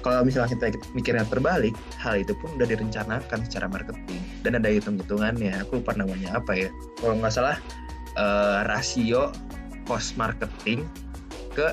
kalau 0.00 0.24
misalnya 0.24 0.56
kita 0.56 0.80
mikirnya 0.96 1.28
terbalik 1.28 1.76
hal 2.00 2.24
itu 2.24 2.32
pun 2.40 2.48
udah 2.56 2.66
direncanakan 2.66 3.38
secara 3.46 3.68
marketing. 3.68 4.20
Dan 4.42 4.56
ada 4.56 4.68
hitung-hitungannya 4.72 5.60
aku 5.60 5.78
lupa 5.78 5.92
namanya 5.94 6.40
apa 6.40 6.56
ya. 6.56 6.68
Kalau 6.98 7.14
nggak 7.20 7.32
salah 7.32 7.56
uh, 8.16 8.64
rasio 8.66 9.30
cost 9.84 10.16
marketing 10.16 10.88
ke 11.52 11.70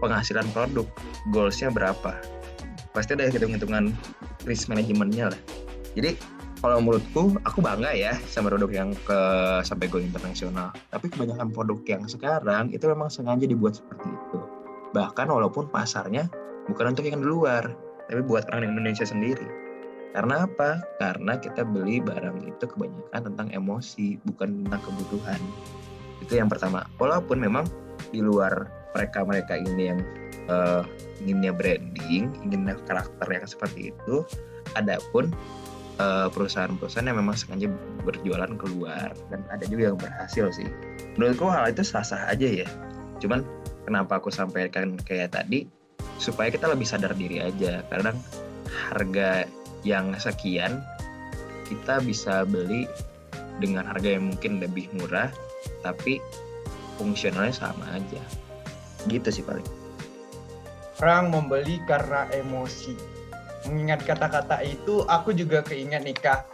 penghasilan 0.00 0.46
produk 0.54 0.86
goalsnya 1.34 1.68
berapa. 1.72 2.14
Pasti 2.94 3.18
ada 3.18 3.28
hitung-hitungan 3.28 3.92
risk 4.48 4.70
manajemennya 4.70 5.34
lah. 5.34 5.40
Jadi 5.98 6.16
kalau 6.60 6.80
menurutku 6.80 7.36
aku 7.44 7.60
bangga 7.60 7.92
ya 7.92 8.16
sama 8.28 8.48
produk 8.48 8.70
yang 8.72 8.90
ke 9.04 9.18
sampai 9.62 9.86
go 9.92 10.00
internasional. 10.00 10.72
Tapi 10.88 11.12
kebanyakan 11.12 11.52
produk 11.52 11.78
yang 11.84 12.02
sekarang 12.08 12.72
itu 12.72 12.84
memang 12.88 13.12
sengaja 13.12 13.44
dibuat 13.44 13.76
seperti 13.76 14.08
itu. 14.08 14.40
Bahkan 14.96 15.28
walaupun 15.28 15.68
pasarnya 15.68 16.28
bukan 16.66 16.96
untuk 16.96 17.04
yang 17.04 17.20
di 17.20 17.28
luar 17.28 17.64
tapi 18.06 18.22
buat 18.24 18.48
orang 18.54 18.72
Indonesia 18.72 19.04
sendiri. 19.04 19.46
Karena 20.16 20.48
apa? 20.48 20.80
Karena 20.96 21.36
kita 21.36 21.60
beli 21.66 22.00
barang 22.00 22.48
itu 22.48 22.64
kebanyakan 22.64 23.20
tentang 23.32 23.48
emosi 23.52 24.16
bukan 24.24 24.64
tentang 24.64 24.80
kebutuhan. 24.80 25.40
Itu 26.24 26.40
yang 26.40 26.48
pertama. 26.48 26.88
Walaupun 26.96 27.36
memang 27.36 27.68
di 28.08 28.24
luar 28.24 28.70
mereka 28.96 29.28
mereka 29.28 29.60
ini 29.60 29.92
yang 29.92 30.00
uh, 30.48 30.80
inginnya 31.20 31.52
branding 31.52 32.32
inginnya 32.40 32.80
karakter 32.88 33.28
yang 33.28 33.44
seperti 33.44 33.92
itu 33.92 34.24
adapun 34.72 35.28
perusahaan-perusahaan 35.98 37.08
yang 37.08 37.18
memang 37.20 37.36
sengaja 37.36 37.68
berjualan 38.04 38.52
keluar. 38.60 39.12
Dan 39.32 39.40
ada 39.48 39.64
juga 39.64 39.92
yang 39.92 39.98
berhasil 39.98 40.52
sih. 40.52 40.68
Menurutku 41.16 41.48
hal 41.48 41.72
itu 41.72 41.82
sah-sah 41.84 42.28
aja 42.28 42.64
ya. 42.64 42.68
Cuman 43.20 43.44
kenapa 43.88 44.20
aku 44.20 44.28
sampaikan 44.28 45.00
kayak 45.00 45.32
tadi 45.32 45.64
supaya 46.20 46.52
kita 46.52 46.68
lebih 46.68 46.84
sadar 46.84 47.16
diri 47.16 47.40
aja. 47.40 47.80
Karena 47.88 48.12
harga 48.92 49.48
yang 49.86 50.12
sekian 50.18 50.84
kita 51.66 51.98
bisa 52.04 52.44
beli 52.44 52.84
dengan 53.56 53.88
harga 53.88 54.20
yang 54.20 54.30
mungkin 54.34 54.60
lebih 54.60 54.92
murah 55.00 55.32
tapi 55.80 56.20
fungsionalnya 57.00 57.56
sama 57.56 57.84
aja. 57.96 58.22
Gitu 59.08 59.28
sih 59.32 59.44
paling. 59.44 59.64
Orang 61.00 61.28
membeli 61.28 61.80
karena 61.84 62.24
emosi 62.32 63.15
mengingat 63.66 64.06
kata-kata 64.06 64.62
itu, 64.62 65.02
aku 65.10 65.34
juga 65.34 65.62
keinget 65.62 66.06
nih 66.06 66.16
Kak, 66.16 66.46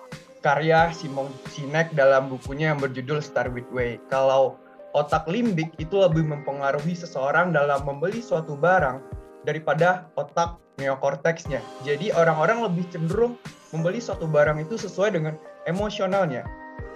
karya 0.43 0.91
Simon 0.91 1.31
Sinek 1.53 1.95
dalam 1.95 2.27
bukunya 2.33 2.75
yang 2.75 2.81
berjudul 2.83 3.23
Start 3.23 3.55
With 3.55 3.69
Way. 3.71 4.03
Kalau 4.11 4.59
otak 4.93 5.25
limbik 5.31 5.73
itu 5.79 5.97
lebih 5.97 6.27
mempengaruhi 6.27 6.93
seseorang 6.93 7.55
dalam 7.55 7.87
membeli 7.87 8.21
suatu 8.21 8.59
barang 8.59 9.01
daripada 9.47 10.11
otak 10.19 10.59
neokorteksnya. 10.77 11.63
Jadi 11.87 12.11
orang-orang 12.13 12.65
lebih 12.67 12.85
cenderung 12.91 13.39
membeli 13.71 14.03
suatu 14.03 14.29
barang 14.29 14.61
itu 14.61 14.77
sesuai 14.77 15.17
dengan 15.17 15.35
emosionalnya. 15.65 16.45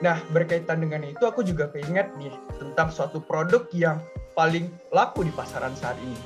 Nah, 0.05 0.21
berkaitan 0.35 0.85
dengan 0.85 1.07
itu 1.07 1.25
aku 1.25 1.41
juga 1.41 1.73
keinget 1.73 2.13
nih 2.21 2.33
tentang 2.61 2.93
suatu 2.93 3.23
produk 3.25 3.65
yang 3.73 4.03
paling 4.37 4.69
laku 4.93 5.25
di 5.25 5.33
pasaran 5.33 5.73
saat 5.73 5.97
ini, 6.05 6.21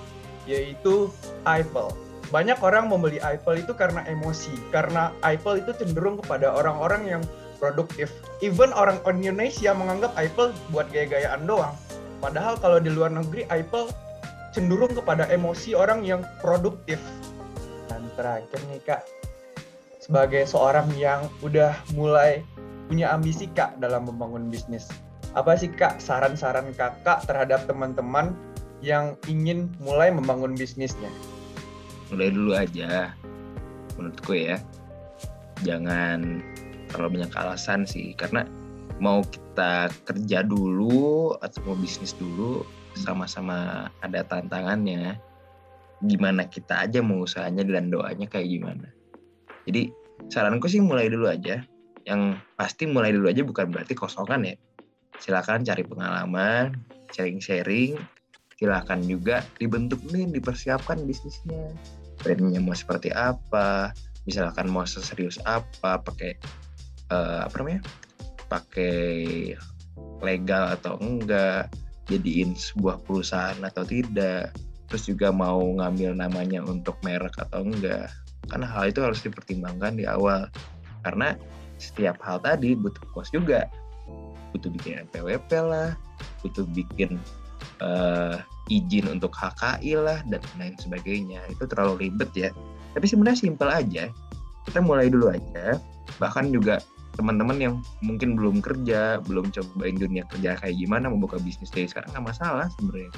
yaitu 0.51 1.07
Apple 1.47 1.95
banyak 2.31 2.59
orang 2.63 2.87
membeli 2.87 3.19
Apple 3.21 3.59
itu 3.59 3.75
karena 3.75 4.07
emosi, 4.07 4.55
karena 4.71 5.11
Apple 5.27 5.59
itu 5.59 5.75
cenderung 5.75 6.23
kepada 6.23 6.55
orang-orang 6.55 7.03
yang 7.07 7.23
produktif. 7.59 8.09
Even 8.41 8.71
orang 8.73 9.03
Indonesia 9.05 9.75
menganggap 9.75 10.15
Apple 10.15 10.55
buat 10.71 10.87
gaya-gayaan 10.95 11.45
doang. 11.45 11.75
Padahal 12.23 12.57
kalau 12.63 12.79
di 12.79 12.89
luar 12.89 13.11
negeri 13.11 13.45
Apple 13.51 13.91
cenderung 14.55 14.95
kepada 14.95 15.27
emosi 15.27 15.75
orang 15.75 16.07
yang 16.07 16.23
produktif. 16.39 17.03
Dan 17.91 18.07
terakhir 18.15 18.63
nih 18.71 18.81
kak, 18.87 19.03
sebagai 19.99 20.47
seorang 20.47 20.87
yang 20.95 21.27
udah 21.43 21.75
mulai 21.99 22.47
punya 22.87 23.11
ambisi 23.11 23.51
kak 23.51 23.79
dalam 23.83 24.07
membangun 24.07 24.51
bisnis, 24.51 24.87
apa 25.35 25.55
sih 25.59 25.71
kak 25.71 25.99
saran-saran 26.03 26.75
kakak 26.75 27.27
terhadap 27.27 27.67
teman-teman 27.67 28.35
yang 28.83 29.15
ingin 29.27 29.71
mulai 29.83 30.11
membangun 30.11 30.55
bisnisnya? 30.55 31.11
Mulai 32.11 32.29
dulu 32.35 32.53
aja 32.55 33.15
menurutku 33.97 34.35
ya. 34.35 34.59
Jangan 35.63 36.43
terlalu 36.91 37.21
banyak 37.21 37.33
alasan 37.39 37.87
sih 37.87 38.13
karena 38.19 38.45
mau 39.01 39.23
kita 39.25 39.89
kerja 40.05 40.45
dulu 40.45 41.33
atau 41.41 41.61
mau 41.65 41.77
bisnis 41.79 42.13
dulu 42.19 42.67
sama-sama 42.99 43.89
ada 44.03 44.27
tantangannya 44.27 45.17
gimana 46.05 46.49
kita 46.49 46.89
aja 46.89 47.05
mau 47.05 47.23
usahanya 47.25 47.63
dan 47.65 47.93
doanya 47.93 48.27
kayak 48.27 48.49
gimana. 48.49 48.89
Jadi 49.69 49.93
saranku 50.33 50.67
sih 50.67 50.81
mulai 50.81 51.13
dulu 51.13 51.29
aja. 51.29 51.61
Yang 52.09 52.41
pasti 52.57 52.89
mulai 52.89 53.13
dulu 53.13 53.29
aja 53.29 53.45
bukan 53.45 53.69
berarti 53.69 53.93
kosongan 53.93 54.49
ya. 54.49 54.57
Silakan 55.21 55.63
cari 55.69 55.85
pengalaman 55.85 56.81
sharing-sharing. 57.13 58.01
Silakan 58.57 59.05
juga 59.05 59.45
dibentuk 59.61 60.01
nih 60.09 60.29
dipersiapkan 60.33 61.05
bisnisnya 61.05 61.77
brandnya 62.21 62.61
mau 62.61 62.77
seperti 62.77 63.11
apa 63.11 63.91
misalkan 64.29 64.69
mau 64.69 64.85
seserius 64.85 65.41
apa 65.49 66.01
pakai 66.01 66.37
uh, 67.11 67.49
apa 67.49 67.55
namanya? 67.61 67.83
Pakai 68.47 69.09
legal 70.21 70.77
atau 70.77 71.01
enggak 71.01 71.73
jadiin 72.11 72.53
sebuah 72.59 73.01
perusahaan 73.07 73.59
atau 73.63 73.87
tidak 73.87 74.53
terus 74.91 75.07
juga 75.07 75.31
mau 75.31 75.63
ngambil 75.79 76.19
namanya 76.19 76.61
untuk 76.67 76.99
merek 77.07 77.35
atau 77.39 77.63
enggak. 77.63 78.11
Karena 78.51 78.67
hal 78.67 78.91
itu 78.91 79.01
harus 79.01 79.23
dipertimbangkan 79.23 79.95
di 79.95 80.05
awal. 80.05 80.51
Karena 81.07 81.39
setiap 81.79 82.19
hal 82.21 82.43
tadi 82.43 82.75
butuh 82.75 83.03
kos 83.15 83.31
juga. 83.31 83.71
Butuh 84.51 84.69
bikin 84.69 85.07
PWP 85.15 85.51
lah 85.63 85.95
butuh 86.43 86.65
bikin 86.73 87.21
uh, 87.85 88.41
izin 88.71 89.11
untuk 89.11 89.35
HKI 89.35 89.99
lah 89.99 90.23
dan 90.31 90.41
lain 90.57 90.79
sebagainya. 90.79 91.43
Itu 91.51 91.67
terlalu 91.67 92.07
ribet 92.07 92.31
ya. 92.33 92.49
Tapi 92.95 93.05
sebenarnya 93.11 93.39
simpel 93.43 93.69
aja. 93.69 94.09
Kita 94.65 94.79
mulai 94.81 95.11
dulu 95.11 95.35
aja. 95.35 95.77
Bahkan 96.23 96.55
juga 96.55 96.79
teman-teman 97.19 97.59
yang 97.59 97.75
mungkin 98.01 98.39
belum 98.39 98.63
kerja 98.63 99.19
belum 99.27 99.51
cobain 99.51 99.99
dunia 99.99 100.25
kerja 100.31 100.57
kayak 100.57 100.79
gimana 100.79 101.11
membuka 101.11 101.37
bisnis 101.43 101.69
dari 101.69 101.91
sekarang 101.91 102.15
nggak 102.15 102.33
masalah 102.33 102.71
sebenarnya. 102.79 103.11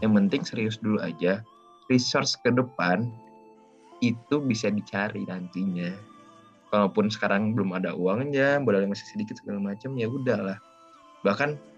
Yang 0.00 0.12
penting 0.14 0.42
serius 0.46 0.76
dulu 0.78 1.02
aja. 1.02 1.42
Resource 1.90 2.38
ke 2.42 2.54
depan 2.54 3.10
itu 4.00 4.38
bisa 4.42 4.70
dicari 4.70 5.26
nantinya. 5.26 5.90
Kalaupun 6.70 7.10
sekarang 7.10 7.54
belum 7.54 7.78
ada 7.78 7.94
uangnya 7.94 8.58
modalnya 8.62 8.94
masih 8.94 9.06
sedikit 9.06 9.38
segala 9.38 9.74
macam 9.74 9.94
ya 9.98 10.06
udahlah. 10.10 10.58
Bahkan 11.22 11.75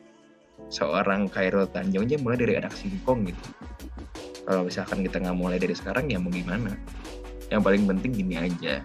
seorang 0.66 1.31
Khairul 1.31 1.71
Tanjung 1.71 2.11
aja 2.11 2.18
mulai 2.18 2.38
dari 2.42 2.55
anak 2.59 2.75
singkong 2.75 3.31
gitu. 3.31 3.47
Kalau 4.44 4.64
misalkan 4.66 5.05
kita 5.05 5.23
nggak 5.23 5.38
mulai 5.38 5.59
dari 5.61 5.77
sekarang 5.77 6.11
ya 6.11 6.18
mau 6.18 6.33
gimana? 6.33 6.75
Yang 7.49 7.62
paling 7.64 7.85
penting 7.87 8.12
gini 8.16 8.37
aja. 8.37 8.83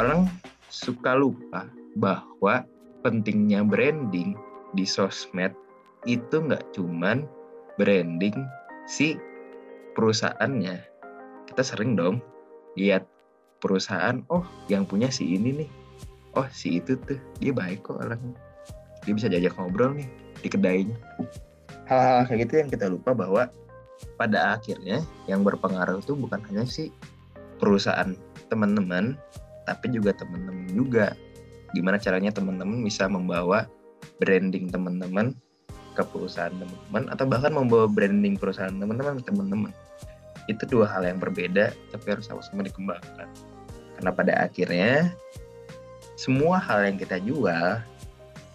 Orang 0.00 0.30
suka 0.70 1.18
lupa 1.18 1.66
bahwa 1.98 2.64
pentingnya 3.02 3.66
branding 3.66 4.38
di 4.74 4.84
sosmed 4.86 5.54
itu 6.06 6.38
nggak 6.38 6.62
cuman 6.74 7.26
branding 7.78 8.34
si 8.86 9.18
perusahaannya. 9.98 10.78
Kita 11.50 11.62
sering 11.62 11.98
dong 11.98 12.22
lihat 12.78 13.06
perusahaan 13.58 14.22
oh 14.30 14.46
yang 14.70 14.86
punya 14.86 15.10
si 15.10 15.34
ini 15.34 15.64
nih. 15.64 15.70
Oh 16.38 16.46
si 16.54 16.78
itu 16.78 16.94
tuh. 17.02 17.18
Dia 17.42 17.50
baik 17.50 17.82
kok 17.82 17.98
orang 17.98 18.34
dia 19.08 19.16
bisa 19.16 19.32
diajak 19.32 19.56
ngobrol 19.56 19.96
nih 19.96 20.08
di 20.42 20.48
kedainya 20.48 20.96
hal-hal 21.88 22.28
kayak 22.28 22.40
gitu 22.46 22.52
yang 22.60 22.68
kita 22.68 22.86
lupa 22.86 23.16
bahwa 23.16 23.48
pada 24.20 24.54
akhirnya 24.54 25.02
yang 25.26 25.42
berpengaruh 25.42 26.04
itu 26.04 26.14
bukan 26.14 26.38
hanya 26.52 26.68
si 26.68 26.92
perusahaan 27.58 28.14
teman-teman 28.52 29.18
tapi 29.66 29.92
juga 29.92 30.14
teman-teman 30.16 30.68
juga. 30.72 31.12
Gimana 31.76 32.00
caranya 32.00 32.32
teman-teman 32.32 32.80
bisa 32.84 33.04
membawa 33.10 33.68
branding 34.22 34.72
teman-teman 34.72 35.36
ke 35.92 36.02
perusahaan 36.06 36.54
teman-teman 36.54 37.10
atau 37.12 37.24
bahkan 37.26 37.52
membawa 37.52 37.90
branding 37.90 38.38
perusahaan 38.38 38.72
teman-teman 38.72 39.20
ke 39.20 39.24
teman-teman. 39.28 39.72
Itu 40.48 40.64
dua 40.64 40.88
hal 40.88 41.04
yang 41.04 41.20
berbeda 41.20 41.74
tapi 41.92 42.06
harus 42.08 42.30
sama-sama 42.30 42.64
dikembangkan. 42.64 43.28
Karena 43.98 44.10
pada 44.14 44.32
akhirnya 44.46 45.12
semua 46.16 46.62
hal 46.62 46.86
yang 46.88 46.96
kita 46.96 47.20
jual 47.20 47.82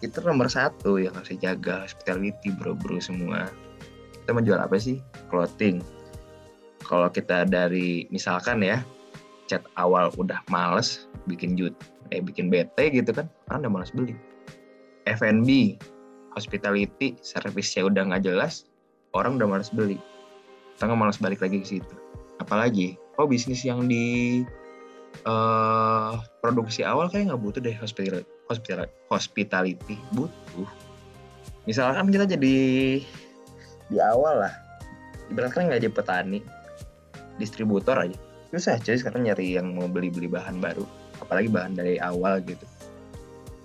itu 0.03 0.19
nomor 0.19 0.51
satu 0.51 0.99
yang 0.99 1.15
harus 1.15 1.31
dijaga 1.31 1.87
hospitality 1.87 2.51
bro 2.51 2.75
bro 2.75 2.99
semua. 2.99 3.47
Kita 4.11 4.35
menjual 4.35 4.59
apa 4.59 4.75
sih? 4.75 4.99
Clothing. 5.31 5.79
Kalau 6.83 7.07
kita 7.07 7.47
dari 7.47 8.11
misalkan 8.11 8.59
ya 8.59 8.83
chat 9.47 9.63
awal 9.79 10.11
udah 10.19 10.43
males 10.51 11.07
bikin 11.31 11.55
jut 11.55 11.71
eh 12.11 12.19
bikin 12.19 12.51
bete 12.51 12.91
gitu 12.91 13.15
kan 13.15 13.31
orang 13.47 13.63
udah 13.63 13.71
males 13.79 13.91
beli. 13.95 14.13
F&B 15.07 15.79
hospitality 16.35 17.15
servisnya 17.23 17.87
udah 17.87 18.11
nggak 18.11 18.27
jelas 18.27 18.67
orang 19.15 19.39
udah 19.39 19.47
males 19.47 19.71
beli. 19.71 19.95
Kita 20.75 20.91
nggak 20.91 20.99
males 20.99 21.19
balik 21.23 21.39
lagi 21.39 21.63
ke 21.63 21.67
situ. 21.79 21.95
Apalagi 22.43 22.99
oh 23.15 23.27
bisnis 23.27 23.63
yang 23.63 23.87
di 23.87 24.43
uh, 25.23 26.19
produksi 26.43 26.83
awal 26.83 27.07
kayak 27.07 27.31
nggak 27.31 27.39
butuh 27.39 27.63
deh 27.63 27.75
hospitality 27.79 28.32
hospital 28.53 28.87
hospitality. 29.09 29.97
Butuh. 30.13 30.69
Misalkan 31.65 32.13
kita 32.13 32.29
jadi 32.29 32.57
di 33.89 33.97
awal 33.99 34.47
lah. 34.47 34.53
Ibaratkan 35.31 35.67
nggak 35.67 35.81
jadi 35.81 35.91
petani 35.91 36.39
distributor 37.41 37.97
aja. 37.97 38.17
Susah 38.53 38.77
cuy 38.77 38.95
sekarang 38.95 39.25
nyari 39.25 39.57
yang 39.57 39.73
mau 39.73 39.89
beli-beli 39.89 40.29
bahan 40.29 40.61
baru 40.61 40.85
apalagi 41.17 41.49
bahan 41.49 41.73
dari 41.73 41.97
awal 41.97 42.39
gitu. 42.45 42.65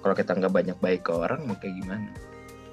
Kalau 0.01 0.15
kita 0.15 0.33
nggak 0.33 0.53
banyak 0.55 0.79
baik 0.81 1.05
ke 1.05 1.13
orang 1.13 1.45
mau 1.45 1.59
kayak 1.59 1.77
gimana? 1.85 2.09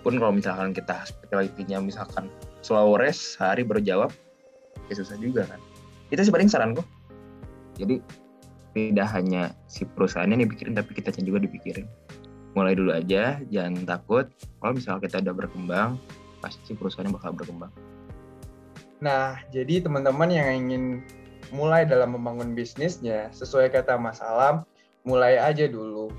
Pun 0.06 0.22
kalau 0.22 0.32
misalkan 0.32 0.72
kita 0.72 1.04
hospitality-nya 1.04 1.82
misalkan 1.82 2.32
slow 2.62 2.96
rest 2.96 3.36
sehari 3.36 3.66
baru 3.66 3.82
jawab 3.82 4.12
ya 4.88 4.94
susah 4.96 5.18
juga 5.18 5.44
kan. 5.50 5.60
Itu 6.14 6.22
sih 6.22 6.32
paling 6.32 6.48
saranku 6.48 6.86
jadi 7.76 8.00
tidak 8.76 9.08
hanya 9.16 9.56
si 9.72 9.88
perusahaannya 9.88 10.44
dipikirin 10.48 10.76
tapi 10.76 10.92
kita 10.96 11.12
juga 11.24 11.44
dipikirin 11.44 11.88
mulai 12.56 12.74
dulu 12.74 12.96
aja 12.96 13.38
jangan 13.52 13.84
takut 13.84 14.32
kalau 14.64 14.74
misalnya 14.74 15.04
kita 15.04 15.22
udah 15.22 15.36
berkembang 15.36 15.90
pasti 16.40 16.72
perusahaannya 16.74 17.14
bakal 17.14 17.36
berkembang 17.36 17.72
Nah, 19.04 19.44
jadi 19.52 19.84
teman-teman 19.84 20.32
yang 20.32 20.50
ingin 20.66 20.84
mulai 21.52 21.84
dalam 21.84 22.16
membangun 22.16 22.56
bisnisnya, 22.56 23.30
sesuai 23.36 23.70
kata 23.70 24.00
Mas 24.00 24.24
Alam, 24.24 24.64
mulai 25.04 25.38
aja 25.38 25.68
dulu. 25.68 26.10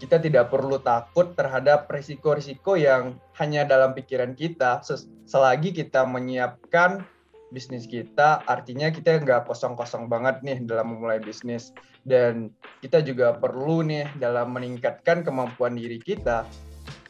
Kita 0.00 0.18
tidak 0.18 0.50
perlu 0.50 0.82
takut 0.82 1.36
terhadap 1.38 1.86
risiko-risiko 1.86 2.74
yang 2.74 3.14
hanya 3.38 3.62
dalam 3.62 3.94
pikiran 3.94 4.34
kita, 4.34 4.82
selagi 5.28 5.70
kita 5.70 6.02
menyiapkan 6.02 7.06
bisnis 7.52 7.84
kita, 7.84 8.40
artinya 8.48 8.88
kita 8.88 9.20
nggak 9.20 9.44
kosong-kosong 9.46 10.08
banget 10.08 10.40
nih 10.40 10.58
dalam 10.64 10.96
memulai 10.96 11.20
bisnis. 11.20 11.70
Dan 12.02 12.50
kita 12.82 13.04
juga 13.04 13.36
perlu 13.36 13.84
nih 13.86 14.08
dalam 14.18 14.56
meningkatkan 14.56 15.22
kemampuan 15.22 15.78
diri 15.78 16.00
kita 16.02 16.48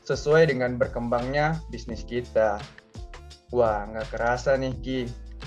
sesuai 0.03 0.51
dengan 0.51 0.77
berkembangnya 0.77 1.57
bisnis 1.71 2.03
kita. 2.03 2.59
Wah, 3.55 3.87
nggak 3.89 4.13
kerasa 4.13 4.59
nih 4.59 4.75
Ki. 4.83 5.01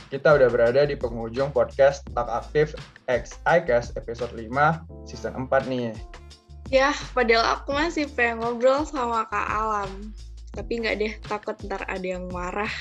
Kita 0.09 0.37
udah 0.37 0.47
berada 0.47 0.87
di 0.87 0.95
penghujung 0.95 1.51
podcast 1.51 2.07
Tak 2.15 2.29
Aktif 2.31 2.71
X 3.11 3.41
iCast 3.45 3.99
episode 3.99 4.31
5 4.31 4.49
season 5.03 5.35
4 5.45 5.67
nih. 5.67 5.91
Ya, 6.73 6.97
padahal 7.13 7.61
aku 7.61 7.77
masih 7.77 8.09
pengen 8.17 8.41
ngobrol 8.41 8.85
sama 8.89 9.29
Kak 9.29 9.47
Alam. 9.49 10.13
Tapi 10.55 10.81
nggak 10.81 10.95
deh, 10.97 11.13
takut 11.29 11.53
ntar 11.67 11.85
ada 11.85 12.05
yang 12.05 12.25
marah. 12.31 12.71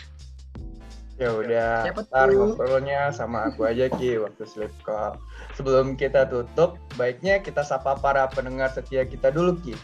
Ya 1.15 1.31
udah, 1.31 1.87
ntar 1.95 2.35
ngobrolnya 2.35 3.15
sama 3.15 3.47
aku 3.47 3.71
aja 3.71 3.87
Ki 3.87 4.19
waktu 4.19 4.43
sleep 4.51 4.75
call. 4.83 5.15
Sebelum 5.55 5.95
kita 5.95 6.27
tutup, 6.27 6.75
baiknya 6.99 7.39
kita 7.39 7.63
sapa 7.63 7.95
para 8.03 8.27
pendengar 8.27 8.75
setia 8.75 9.07
kita 9.07 9.31
dulu 9.31 9.55
Ki. 9.63 9.79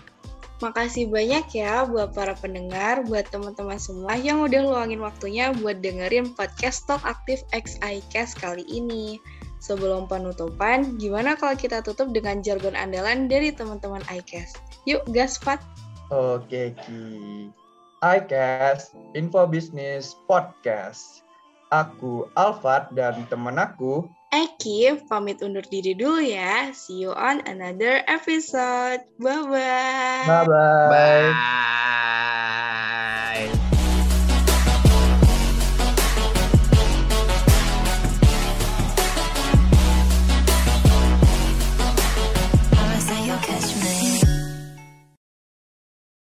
Makasih 0.61 1.09
banyak 1.09 1.47
ya 1.57 1.88
buat 1.88 2.12
para 2.12 2.37
pendengar, 2.37 3.07
buat 3.09 3.25
teman-teman 3.33 3.81
semua 3.81 4.12
yang 4.19 4.45
udah 4.45 4.61
luangin 4.61 5.01
waktunya 5.01 5.57
buat 5.57 5.81
dengerin 5.81 6.37
podcast 6.37 6.85
Talk 6.85 7.01
Aktif 7.07 7.40
X 7.55 7.81
iCast 7.81 8.37
kali 8.43 8.66
ini. 8.69 9.16
Sebelum 9.61 10.09
penutupan, 10.09 10.97
gimana 11.01 11.37
kalau 11.37 11.53
kita 11.57 11.81
tutup 11.85 12.12
dengan 12.12 12.40
jargon 12.45 12.77
andalan 12.77 13.29
dari 13.29 13.53
teman-teman 13.53 14.05
iCast? 14.09 14.61
Yuk, 14.85 15.05
gas, 15.12 15.37
Pat! 15.40 15.61
Oke, 16.11 16.73
Ki. 16.85 17.49
iCast, 18.01 18.97
Info 19.12 19.45
Business 19.45 20.16
Podcast. 20.25 21.19
Aku, 21.70 22.26
Alfat, 22.35 22.90
dan 22.90 23.22
teman 23.30 23.54
aku, 23.54 24.11
Eki 24.30 24.94
pamit 25.11 25.42
undur 25.42 25.66
diri 25.66 25.90
dulu 25.90 26.22
ya. 26.22 26.70
See 26.70 27.02
you 27.02 27.11
on 27.11 27.42
another 27.50 27.98
episode. 28.06 29.02
Bye-bye. 29.18 30.26
Bye-bye. 30.26 30.87
bye 31.35 32.68